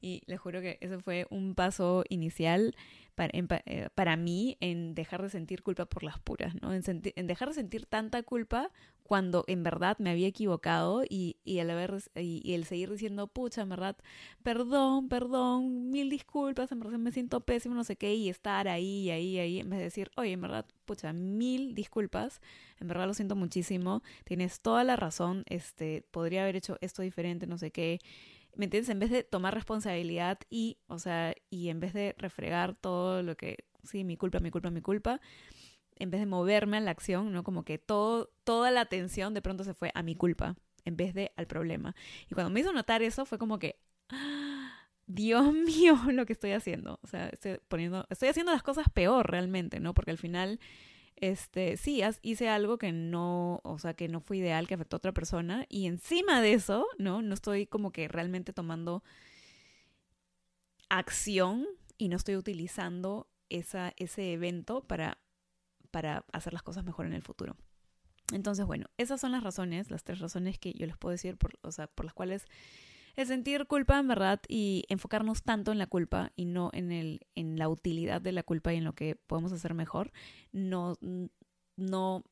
y 0.00 0.22
le 0.26 0.36
juro 0.36 0.60
que 0.60 0.76
ese 0.82 0.98
fue 0.98 1.26
un 1.30 1.54
paso 1.54 2.04
inicial 2.10 2.74
para, 3.14 3.30
eh, 3.32 3.88
para 3.94 4.16
mí 4.16 4.56
en 4.60 4.94
dejar 4.94 5.22
de 5.22 5.30
sentir 5.30 5.62
culpa 5.62 5.86
por 5.86 6.02
las 6.02 6.18
puras, 6.18 6.54
¿no? 6.60 6.74
En, 6.74 6.82
en, 6.86 7.26
dejar 7.26 7.48
de 7.48 7.54
sentir 7.54 7.86
tanta 7.86 8.22
culpa 8.22 8.70
cuando 9.02 9.44
en 9.46 9.62
verdad 9.62 9.96
me 9.98 10.10
había 10.10 10.26
equivocado 10.26 11.04
y, 11.08 11.36
y, 11.44 11.58
el, 11.58 11.70
haber, 11.70 12.02
y, 12.16 12.54
el 12.54 12.64
seguir 12.64 12.90
diciendo, 12.90 13.26
pucha, 13.28 13.62
en 13.62 13.68
verdad, 13.68 13.96
perdón, 14.42 15.08
perdón, 15.08 15.90
mil 15.90 16.10
disculpas, 16.10 16.72
en 16.72 16.80
verdad 16.80 16.98
me 16.98 17.12
siento 17.12 17.40
pésimo, 17.40 17.74
no 17.74 17.84
sé 17.84 17.96
qué, 17.96 18.14
y 18.14 18.30
estar 18.30 18.66
ahí, 18.66 19.10
ahí, 19.10 19.38
ahí, 19.38 19.60
en 19.60 19.68
vez 19.70 19.78
de 19.78 19.84
decir, 19.84 20.10
oye, 20.16 20.32
en 20.32 20.40
verdad, 20.40 20.66
pucha, 20.86 21.12
mil 21.12 21.74
disculpas, 21.74 22.40
en 22.80 22.88
verdad 22.88 23.06
lo 23.06 23.14
siento 23.14 23.36
muchísimo, 23.36 24.02
tienes 24.24 24.60
toda 24.60 24.84
la 24.84 24.96
razón, 24.96 25.44
este, 25.46 26.04
podría 26.10 26.42
haber 26.42 26.56
hecho 26.56 26.78
esto 26.80 27.02
diferente, 27.02 27.46
no 27.46 27.58
sé 27.58 27.70
qué, 27.70 28.00
¿me 28.56 28.64
entiendes? 28.66 28.90
En 28.90 28.98
vez 28.98 29.10
de 29.10 29.22
tomar 29.24 29.54
responsabilidad 29.54 30.38
y, 30.50 30.78
o 30.86 30.98
sea, 30.98 31.34
y 31.50 31.68
en 31.68 31.80
vez 31.80 31.92
de 31.92 32.14
refregar 32.18 32.74
todo 32.74 33.22
lo 33.22 33.36
que, 33.36 33.64
sí, 33.82 34.04
mi 34.04 34.16
culpa, 34.16 34.40
mi 34.40 34.50
culpa, 34.50 34.70
mi 34.70 34.80
culpa, 34.80 35.20
en 35.96 36.10
vez 36.10 36.20
de 36.20 36.26
moverme 36.26 36.76
a 36.78 36.80
la 36.80 36.90
acción, 36.90 37.32
¿no? 37.32 37.44
Como 37.44 37.64
que 37.64 37.78
todo, 37.78 38.32
toda 38.44 38.70
la 38.70 38.80
atención 38.80 39.34
de 39.34 39.42
pronto 39.42 39.64
se 39.64 39.74
fue 39.74 39.90
a 39.94 40.02
mi 40.02 40.14
culpa 40.14 40.56
en 40.84 40.96
vez 40.96 41.14
de 41.14 41.32
al 41.36 41.46
problema. 41.46 41.94
Y 42.30 42.34
cuando 42.34 42.50
me 42.50 42.60
hizo 42.60 42.72
notar 42.72 43.02
eso 43.02 43.24
fue 43.24 43.38
como 43.38 43.58
que, 43.58 43.78
Dios 45.06 45.52
mío, 45.52 45.98
lo 46.08 46.26
que 46.26 46.32
estoy 46.32 46.52
haciendo. 46.52 46.98
O 47.02 47.06
sea, 47.06 47.28
estoy 47.28 47.58
poniendo, 47.68 48.06
estoy 48.10 48.28
haciendo 48.28 48.52
las 48.52 48.62
cosas 48.62 48.88
peor 48.92 49.30
realmente, 49.30 49.80
¿no? 49.80 49.94
Porque 49.94 50.10
al 50.10 50.18
final, 50.18 50.60
este, 51.30 51.76
sí, 51.76 52.02
hice 52.22 52.48
algo 52.48 52.78
que 52.78 52.92
no, 52.92 53.60
o 53.64 53.78
sea, 53.78 53.94
que 53.94 54.08
no 54.08 54.20
fue 54.20 54.38
ideal, 54.38 54.66
que 54.66 54.74
afectó 54.74 54.96
a 54.96 54.98
otra 54.98 55.12
persona. 55.12 55.66
Y 55.68 55.86
encima 55.86 56.40
de 56.40 56.54
eso, 56.54 56.86
¿no? 56.98 57.22
No 57.22 57.34
estoy 57.34 57.66
como 57.66 57.92
que 57.92 58.08
realmente 58.08 58.52
tomando 58.52 59.02
acción 60.88 61.66
y 61.98 62.08
no 62.08 62.16
estoy 62.16 62.36
utilizando 62.36 63.28
esa, 63.48 63.92
ese 63.96 64.32
evento 64.32 64.82
para, 64.84 65.18
para 65.90 66.24
hacer 66.32 66.52
las 66.52 66.62
cosas 66.62 66.84
mejor 66.84 67.06
en 67.06 67.14
el 67.14 67.22
futuro. 67.22 67.56
Entonces, 68.32 68.66
bueno, 68.66 68.86
esas 68.96 69.20
son 69.20 69.32
las 69.32 69.42
razones, 69.42 69.90
las 69.90 70.04
tres 70.04 70.18
razones 70.18 70.58
que 70.58 70.72
yo 70.72 70.86
les 70.86 70.96
puedo 70.96 71.12
decir, 71.12 71.36
por, 71.36 71.58
o 71.62 71.72
sea, 71.72 71.86
por 71.86 72.04
las 72.04 72.14
cuales 72.14 72.46
el 73.16 73.26
sentir 73.26 73.66
culpa 73.66 73.98
en 73.98 74.08
verdad 74.08 74.40
y 74.48 74.84
enfocarnos 74.88 75.42
tanto 75.42 75.72
en 75.72 75.78
la 75.78 75.86
culpa 75.86 76.32
y 76.36 76.46
no 76.46 76.70
en, 76.72 76.92
el, 76.92 77.26
en 77.34 77.58
la 77.58 77.68
utilidad 77.68 78.20
de 78.20 78.32
la 78.32 78.42
culpa 78.42 78.72
y 78.72 78.78
en 78.78 78.84
lo 78.84 78.94
que 78.94 79.16
podemos 79.16 79.52
hacer 79.52 79.74
mejor, 79.74 80.12
no, 80.52 80.96
no 81.76 82.24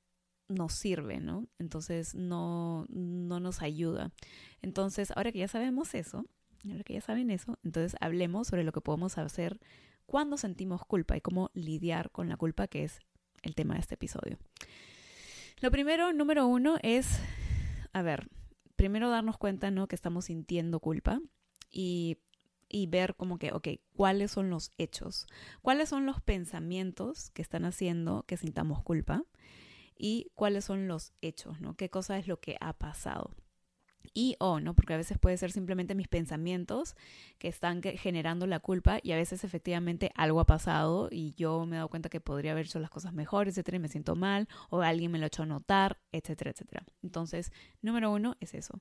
nos 0.49 0.73
sirve, 0.73 1.21
¿no? 1.21 1.47
Entonces 1.59 2.15
no, 2.15 2.87
no 2.89 3.41
nos 3.41 3.63
ayuda. 3.63 4.13
Entonces, 4.61 5.13
ahora 5.17 5.33
que 5.33 5.39
ya 5.39 5.49
sabemos 5.49 5.95
eso, 5.95 6.27
ahora 6.69 6.85
que 6.85 6.95
ya 6.95 7.01
saben 7.01 7.31
eso, 7.31 7.59
entonces 7.65 7.97
hablemos 8.01 8.49
sobre 8.49 8.65
lo 8.65 8.73
que 8.73 8.81
podemos 8.81 9.19
hacer 9.19 9.59
cuando 10.07 10.37
sentimos 10.37 10.85
culpa 10.85 11.17
y 11.17 11.21
cómo 11.21 11.51
lidiar 11.55 12.11
con 12.11 12.29
la 12.29 12.37
culpa, 12.37 12.69
que 12.69 12.85
es 12.85 13.01
el 13.43 13.55
tema 13.55 13.75
de 13.75 13.81
este 13.81 13.95
episodio. 13.95 14.39
Lo 15.61 15.71
primero, 15.71 16.13
número 16.13 16.47
uno, 16.47 16.77
es, 16.83 17.21
a 17.93 18.03
ver, 18.03 18.29
primero 18.77 19.11
darnos 19.11 19.39
cuenta, 19.39 19.71
¿no? 19.71 19.89
Que 19.89 19.97
estamos 19.97 20.27
sintiendo 20.27 20.81
culpa 20.81 21.21
y, 21.71 22.19
y 22.69 22.87
ver 22.87 23.15
como 23.15 23.39
que, 23.39 23.53
ok, 23.53 23.69
¿cuáles 23.95 24.31
son 24.31 24.51
los 24.51 24.71
hechos? 24.79 25.27
¿Cuáles 25.61 25.89
son 25.89 26.07
los 26.07 26.21
pensamientos 26.21 27.31
que 27.31 27.43
están 27.43 27.65
haciendo 27.65 28.25
que 28.27 28.37
sintamos 28.37 28.83
culpa? 28.83 29.25
Y 29.97 30.31
cuáles 30.35 30.65
son 30.65 30.89
los 30.89 31.13
hechos, 31.21 31.61
¿no? 31.61 31.75
¿Qué 31.77 31.91
cosa 31.91 32.19
es 32.19 32.27
lo 32.27 32.41
que 32.41 32.57
ha 32.61 32.73
pasado? 32.73 33.37
Y 34.15 34.37
o, 34.39 34.61
¿no? 34.61 34.75
Porque 34.75 34.95
a 34.95 34.97
veces 34.97 35.19
puede 35.19 35.37
ser 35.37 35.53
simplemente 35.53 35.95
mis 35.95 36.09
pensamientos 36.09 36.97
que 37.39 37.49
están 37.49 37.83
generando 37.83 38.47
la 38.47 38.61
culpa 38.61 38.99
y 39.03 39.13
a 39.13 39.17
veces 39.17 39.45
efectivamente 39.45 40.11
algo 40.15 40.41
ha 40.41 40.47
pasado 40.47 41.09
y 41.11 41.35
yo 41.35 41.65
me 41.67 41.77
he 41.77 41.79
dado 41.79 41.89
cuenta 41.89 42.09
que 42.09 42.21
podría 42.21 42.53
haber 42.53 42.67
hecho 42.67 42.81
las 42.81 42.91
cosas 42.91 43.13
mejor, 43.13 43.49
etcétera, 43.49 43.77
y 43.77 43.81
me 43.81 43.89
siento 43.89 44.17
mal 44.17 44.49
o 44.71 44.83
alguien 44.83 45.11
me 45.11 45.19
lo 45.19 45.25
ha 45.25 45.29
hecho 45.29 45.47
notar, 45.47 46.01
etcétera, 46.13 46.51
etcétera. 46.51 46.85
Entonces, 47.03 47.53
número 47.81 48.11
uno 48.11 48.37
es 48.41 48.55
eso. 48.55 48.81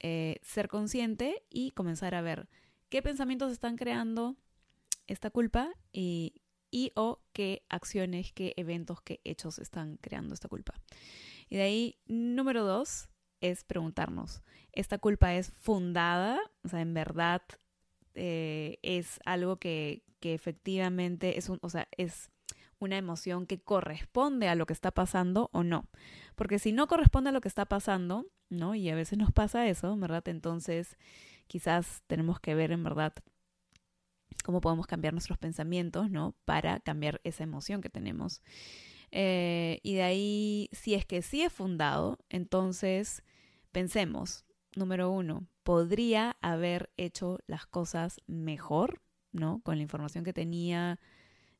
Eh, 0.00 0.36
ser 0.42 0.68
consciente 0.68 1.44
y 1.50 1.72
comenzar 1.72 2.14
a 2.14 2.22
ver 2.22 2.48
qué 2.88 3.02
pensamientos 3.02 3.52
están 3.52 3.76
creando 3.76 4.36
esta 5.06 5.30
culpa 5.30 5.72
y, 5.92 6.42
y 6.70 6.92
o 6.94 7.20
qué 7.32 7.64
acciones, 7.68 8.32
qué 8.32 8.54
eventos, 8.56 9.00
qué 9.00 9.20
hechos 9.24 9.58
están 9.58 9.96
creando 9.96 10.34
esta 10.34 10.48
culpa. 10.48 10.74
Y 11.48 11.56
de 11.56 11.62
ahí, 11.62 11.98
número 12.06 12.64
dos, 12.64 13.08
es 13.40 13.64
preguntarnos, 13.64 14.42
¿esta 14.72 14.98
culpa 14.98 15.34
es 15.34 15.52
fundada? 15.56 16.38
O 16.64 16.68
sea, 16.68 16.80
en 16.80 16.94
verdad 16.94 17.42
eh, 18.14 18.78
es 18.82 19.20
algo 19.24 19.56
que, 19.56 20.04
que, 20.20 20.34
efectivamente 20.34 21.38
es 21.38 21.48
un, 21.48 21.58
o 21.62 21.70
sea, 21.70 21.88
es 21.96 22.30
una 22.78 22.96
emoción 22.96 23.46
que 23.46 23.60
corresponde 23.60 24.48
a 24.48 24.54
lo 24.54 24.66
que 24.66 24.72
está 24.72 24.90
pasando 24.90 25.50
o 25.52 25.62
no. 25.64 25.88
Porque 26.34 26.58
si 26.58 26.72
no 26.72 26.86
corresponde 26.86 27.30
a 27.30 27.32
lo 27.32 27.40
que 27.40 27.48
está 27.48 27.66
pasando, 27.66 28.26
¿no? 28.48 28.74
Y 28.74 28.88
a 28.90 28.94
veces 28.94 29.18
nos 29.18 29.32
pasa 29.32 29.68
eso, 29.68 29.96
¿verdad? 29.96 30.26
Entonces, 30.28 30.96
quizás 31.46 32.02
tenemos 32.06 32.40
que 32.40 32.54
ver 32.54 32.72
en 32.72 32.84
verdad 32.84 33.12
cómo 34.44 34.60
podemos 34.60 34.86
cambiar 34.86 35.12
nuestros 35.12 35.38
pensamientos, 35.38 36.10
¿no? 36.10 36.34
Para 36.44 36.80
cambiar 36.80 37.20
esa 37.24 37.42
emoción 37.44 37.80
que 37.80 37.90
tenemos. 37.90 38.42
Eh, 39.10 39.80
y 39.82 39.94
de 39.94 40.02
ahí, 40.02 40.68
si 40.72 40.94
es 40.94 41.06
que 41.06 41.22
sí 41.22 41.42
es 41.42 41.52
fundado, 41.52 42.18
entonces 42.28 43.22
pensemos, 43.72 44.44
número 44.76 45.10
uno, 45.10 45.46
podría 45.62 46.36
haber 46.40 46.90
hecho 46.96 47.38
las 47.46 47.66
cosas 47.66 48.20
mejor, 48.26 49.02
¿no? 49.32 49.60
Con 49.62 49.76
la 49.76 49.82
información 49.82 50.24
que 50.24 50.32
tenía, 50.32 50.98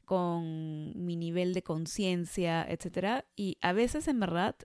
con 0.04 0.92
mi 1.04 1.16
nivel 1.16 1.52
de 1.54 1.62
conciencia, 1.62 2.66
etcétera. 2.68 3.26
Y 3.36 3.58
a 3.60 3.72
veces, 3.72 4.08
en 4.08 4.20
verdad, 4.20 4.56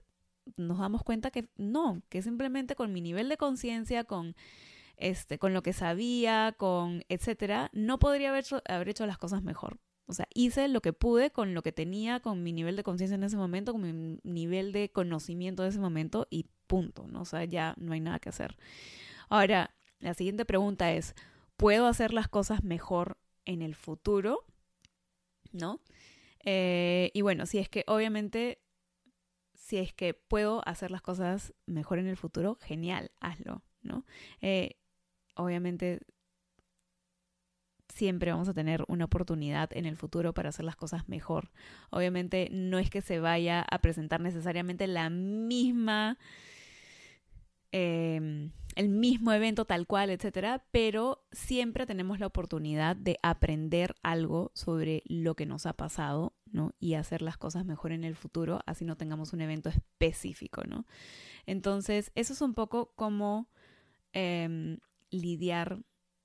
nos 0.56 0.78
damos 0.78 1.02
cuenta 1.02 1.30
que 1.30 1.48
no, 1.56 2.02
que 2.08 2.22
simplemente 2.22 2.74
con 2.74 2.92
mi 2.92 3.00
nivel 3.00 3.28
de 3.28 3.36
conciencia, 3.36 4.04
con 4.04 4.34
este, 4.96 5.38
con 5.38 5.52
lo 5.54 5.62
que 5.62 5.72
sabía, 5.72 6.54
con 6.56 7.02
etcétera, 7.08 7.70
no 7.72 7.98
podría 7.98 8.30
haber 8.30 8.44
haber 8.68 8.88
hecho 8.88 9.06
las 9.06 9.18
cosas 9.18 9.42
mejor. 9.42 9.78
O 10.06 10.12
sea, 10.12 10.28
hice 10.34 10.68
lo 10.68 10.82
que 10.82 10.92
pude 10.92 11.30
con 11.30 11.54
lo 11.54 11.62
que 11.62 11.72
tenía, 11.72 12.20
con 12.20 12.42
mi 12.42 12.52
nivel 12.52 12.76
de 12.76 12.82
conciencia 12.82 13.14
en 13.14 13.24
ese 13.24 13.36
momento, 13.36 13.72
con 13.72 13.82
mi 13.82 14.18
nivel 14.22 14.72
de 14.72 14.90
conocimiento 14.90 15.62
de 15.62 15.70
ese 15.70 15.78
momento 15.78 16.26
y 16.30 16.46
punto, 16.66 17.06
¿no? 17.06 17.22
O 17.22 17.24
sea, 17.24 17.44
ya 17.44 17.74
no 17.78 17.92
hay 17.92 18.00
nada 18.00 18.18
que 18.18 18.28
hacer. 18.28 18.56
Ahora, 19.28 19.74
la 20.00 20.14
siguiente 20.14 20.44
pregunta 20.44 20.92
es, 20.92 21.14
¿puedo 21.56 21.86
hacer 21.86 22.12
las 22.12 22.28
cosas 22.28 22.64
mejor 22.64 23.16
en 23.46 23.62
el 23.62 23.74
futuro? 23.74 24.44
¿No? 25.52 25.80
Eh, 26.44 27.10
y 27.14 27.22
bueno, 27.22 27.46
si 27.46 27.58
es 27.58 27.70
que 27.70 27.84
obviamente, 27.86 28.60
si 29.54 29.78
es 29.78 29.94
que 29.94 30.12
puedo 30.12 30.66
hacer 30.68 30.90
las 30.90 31.00
cosas 31.00 31.54
mejor 31.64 31.98
en 31.98 32.06
el 32.06 32.18
futuro, 32.18 32.58
genial, 32.60 33.10
hazlo, 33.20 33.62
¿no? 33.80 34.04
Eh, 34.42 34.76
obviamente 35.36 36.00
siempre 37.88 38.32
vamos 38.32 38.48
a 38.48 38.54
tener 38.54 38.84
una 38.88 39.04
oportunidad 39.04 39.70
en 39.76 39.86
el 39.86 39.96
futuro 39.96 40.32
para 40.32 40.48
hacer 40.48 40.64
las 40.64 40.76
cosas 40.76 41.08
mejor. 41.08 41.50
Obviamente 41.90 42.48
no 42.50 42.78
es 42.78 42.90
que 42.90 43.02
se 43.02 43.20
vaya 43.20 43.62
a 43.62 43.78
presentar 43.78 44.20
necesariamente 44.20 44.86
la 44.86 45.10
misma, 45.10 46.18
em, 47.72 48.52
el 48.74 48.88
mismo 48.88 49.32
evento 49.32 49.64
tal 49.64 49.86
cual, 49.86 50.10
etcétera, 50.10 50.64
pero 50.70 51.24
siempre 51.30 51.86
tenemos 51.86 52.18
la 52.18 52.26
oportunidad 52.26 52.96
de 52.96 53.18
aprender 53.22 53.94
algo 54.02 54.50
sobre 54.54 55.02
lo 55.06 55.36
que 55.36 55.46
nos 55.46 55.66
ha 55.66 55.74
pasado, 55.74 56.34
¿no? 56.50 56.72
Y 56.80 56.94
hacer 56.94 57.22
las 57.22 57.36
cosas 57.36 57.64
mejor 57.64 57.92
en 57.92 58.04
el 58.04 58.16
futuro, 58.16 58.60
así 58.66 58.84
no 58.84 58.96
tengamos 58.96 59.32
un 59.32 59.40
evento 59.40 59.68
específico, 59.68 60.62
¿no? 60.66 60.86
Entonces, 61.46 62.10
eso 62.14 62.32
es 62.32 62.40
un 62.40 62.54
poco 62.54 62.92
como 62.96 63.48
em, 64.12 64.78
lidiar 65.10 65.80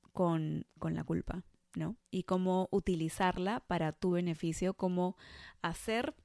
con, 0.10 0.66
con 0.80 0.96
la 0.96 1.04
culpa. 1.04 1.44
¿no? 1.76 1.96
Y 2.10 2.24
cómo 2.24 2.68
utilizarla 2.72 3.62
para 3.62 3.92
tu 3.92 4.12
beneficio, 4.12 4.74
cómo 4.74 5.16
hacer 5.62 6.16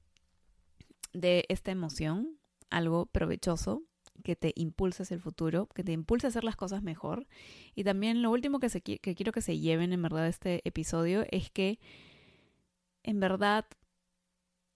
de 1.12 1.44
esta 1.48 1.70
emoción 1.70 2.38
algo 2.70 3.06
provechoso 3.06 3.82
que 4.22 4.36
te 4.36 4.52
impulse 4.56 5.02
hacia 5.02 5.14
el 5.14 5.20
futuro, 5.20 5.68
que 5.74 5.84
te 5.84 5.92
impulse 5.92 6.26
a 6.26 6.30
hacer 6.30 6.44
las 6.44 6.56
cosas 6.56 6.82
mejor. 6.82 7.26
Y 7.74 7.84
también 7.84 8.22
lo 8.22 8.30
último 8.30 8.58
que, 8.58 8.68
que 8.80 9.14
quiero 9.14 9.32
que 9.32 9.42
se 9.42 9.58
lleven 9.58 9.92
en 9.92 10.02
verdad 10.02 10.28
este 10.28 10.62
episodio 10.64 11.26
es 11.30 11.50
que 11.50 11.78
en 13.02 13.20
verdad 13.20 13.66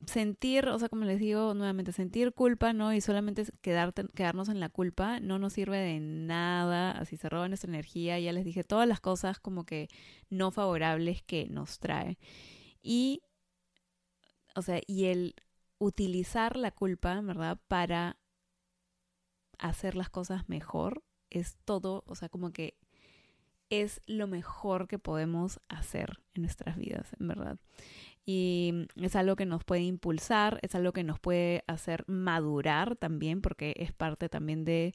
sentir, 0.07 0.69
o 0.69 0.79
sea, 0.79 0.89
como 0.89 1.05
les 1.05 1.19
digo 1.19 1.55
nuevamente, 1.55 1.93
sentir 1.93 2.33
culpa, 2.33 2.73
¿no? 2.73 2.93
Y 2.93 3.01
solamente 3.01 3.45
quedarte, 3.61 4.07
quedarnos 4.15 4.49
en 4.49 4.61
la 4.61 4.69
culpa 4.69 5.21
no 5.21 5.39
nos 5.39 5.55
sirve 5.55 5.79
de 5.79 6.01
nada, 6.01 6.93
así 6.93 7.17
se 7.17 7.29
roba 7.29 7.49
nuestra 7.49 7.69
energía, 7.69 8.19
ya 8.19 8.33
les 8.33 8.45
dije 8.45 8.65
todas 8.65 8.87
las 8.89 9.01
cosas 9.01 9.41
como 9.41 9.65
que 9.65 9.89
no 10.31 10.51
favorables 10.51 11.23
que 11.23 11.49
nos 11.49 11.81
trae. 11.81 12.19
Y, 12.83 13.23
o 14.55 14.63
sea, 14.63 14.81
y 14.87 15.07
el 15.07 15.35
utilizar 15.79 16.57
la 16.57 16.71
culpa, 16.71 17.21
¿verdad? 17.21 17.59
Para 17.69 18.19
hacer 19.59 19.97
las 19.97 20.11
cosas 20.11 20.49
mejor 20.49 21.03
es 21.31 21.57
todo, 21.65 22.05
o 22.07 22.15
sea, 22.15 22.29
como 22.29 22.53
que 22.53 22.79
es 23.71 24.01
lo 24.07 24.27
mejor 24.29 24.89
que 24.89 24.99
podemos 24.99 25.61
hacer 25.69 26.21
en 26.35 26.43
nuestras 26.43 26.77
vidas, 26.77 27.09
en 27.19 27.29
verdad 27.29 27.59
y 28.31 28.87
es 28.97 29.17
algo 29.17 29.37
que 29.37 29.47
nos 29.47 29.65
puede 29.65 29.81
impulsar, 29.81 30.59
es 30.61 30.75
algo 30.75 30.93
que 30.93 31.03
nos 31.03 31.19
puede 31.19 31.65
hacer 31.67 32.05
madurar 32.09 32.95
también, 32.95 33.41
porque 33.41 33.73
es 33.79 33.91
parte 33.91 34.29
también 34.29 34.67
de 34.67 34.95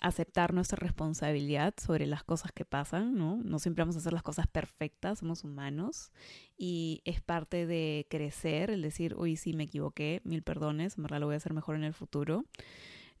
aceptar 0.00 0.52
nuestra 0.52 0.78
responsabilidad 0.80 1.74
sobre 1.80 2.06
las 2.06 2.24
cosas 2.24 2.50
que 2.50 2.64
pasan, 2.64 3.14
¿no? 3.14 3.36
No 3.44 3.60
siempre 3.60 3.82
vamos 3.82 3.94
a 3.94 4.00
hacer 4.00 4.12
las 4.12 4.24
cosas 4.24 4.48
perfectas, 4.48 5.20
somos 5.20 5.44
humanos 5.44 6.10
y 6.58 7.02
es 7.04 7.20
parte 7.20 7.66
de 7.66 8.08
crecer, 8.10 8.72
el 8.72 8.82
decir, 8.82 9.14
uy, 9.16 9.36
sí, 9.36 9.52
me 9.52 9.62
equivoqué, 9.62 10.22
mil 10.24 10.42
perdones, 10.42 10.96
en 10.96 11.04
verdad 11.04 11.20
lo 11.20 11.26
voy 11.26 11.34
a 11.34 11.36
hacer 11.36 11.54
mejor 11.54 11.76
en 11.76 11.84
el 11.84 11.94
futuro, 11.94 12.46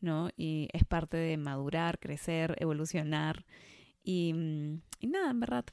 ¿no? 0.00 0.30
Y 0.36 0.70
es 0.72 0.84
parte 0.84 1.16
de 1.16 1.36
madurar, 1.36 2.00
crecer, 2.00 2.56
evolucionar 2.58 3.46
y, 4.02 4.32
mm, 4.32 4.82
y 4.98 5.06
nada, 5.06 5.30
en 5.30 5.38
verdad, 5.38 5.66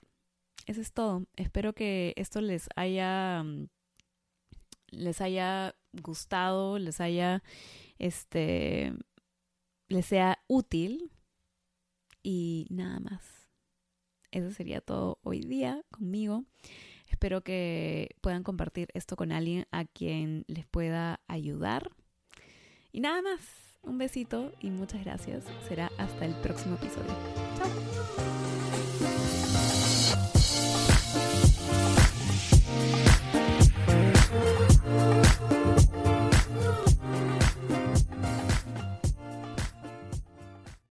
eso 0.66 0.82
es 0.82 0.94
todo. 0.94 1.26
Espero 1.36 1.74
que 1.74 2.14
esto 2.16 2.42
les 2.42 2.68
haya 2.76 3.44
mm, 3.44 3.68
les 4.92 5.22
haya 5.22 5.76
gustado, 5.92 6.80
les 6.80 7.02
haya 7.02 7.44
este 8.00 8.94
les 9.88 10.06
sea 10.06 10.40
útil 10.48 11.12
y 12.24 12.68
nada 12.70 13.00
más. 13.00 13.50
eso 14.32 14.52
sería 14.52 14.82
todo 14.82 15.20
hoy 15.24 15.42
día 15.42 15.84
conmigo. 15.92 16.46
Espero 17.08 17.44
que 17.44 18.16
puedan 18.22 18.44
compartir 18.44 18.88
esto 18.94 19.16
con 19.16 19.32
alguien 19.32 19.68
a 19.72 19.86
quien 19.86 20.46
les 20.48 20.66
pueda 20.66 21.20
ayudar. 21.28 21.92
Y 22.92 23.02
nada 23.02 23.22
más, 23.22 23.42
un 23.84 24.00
besito 24.00 24.52
y 24.60 24.72
muchas 24.72 25.04
gracias. 25.04 25.44
Será 25.68 25.92
hasta 25.98 26.26
el 26.26 26.34
próximo 26.36 26.76
episodio. 26.76 27.14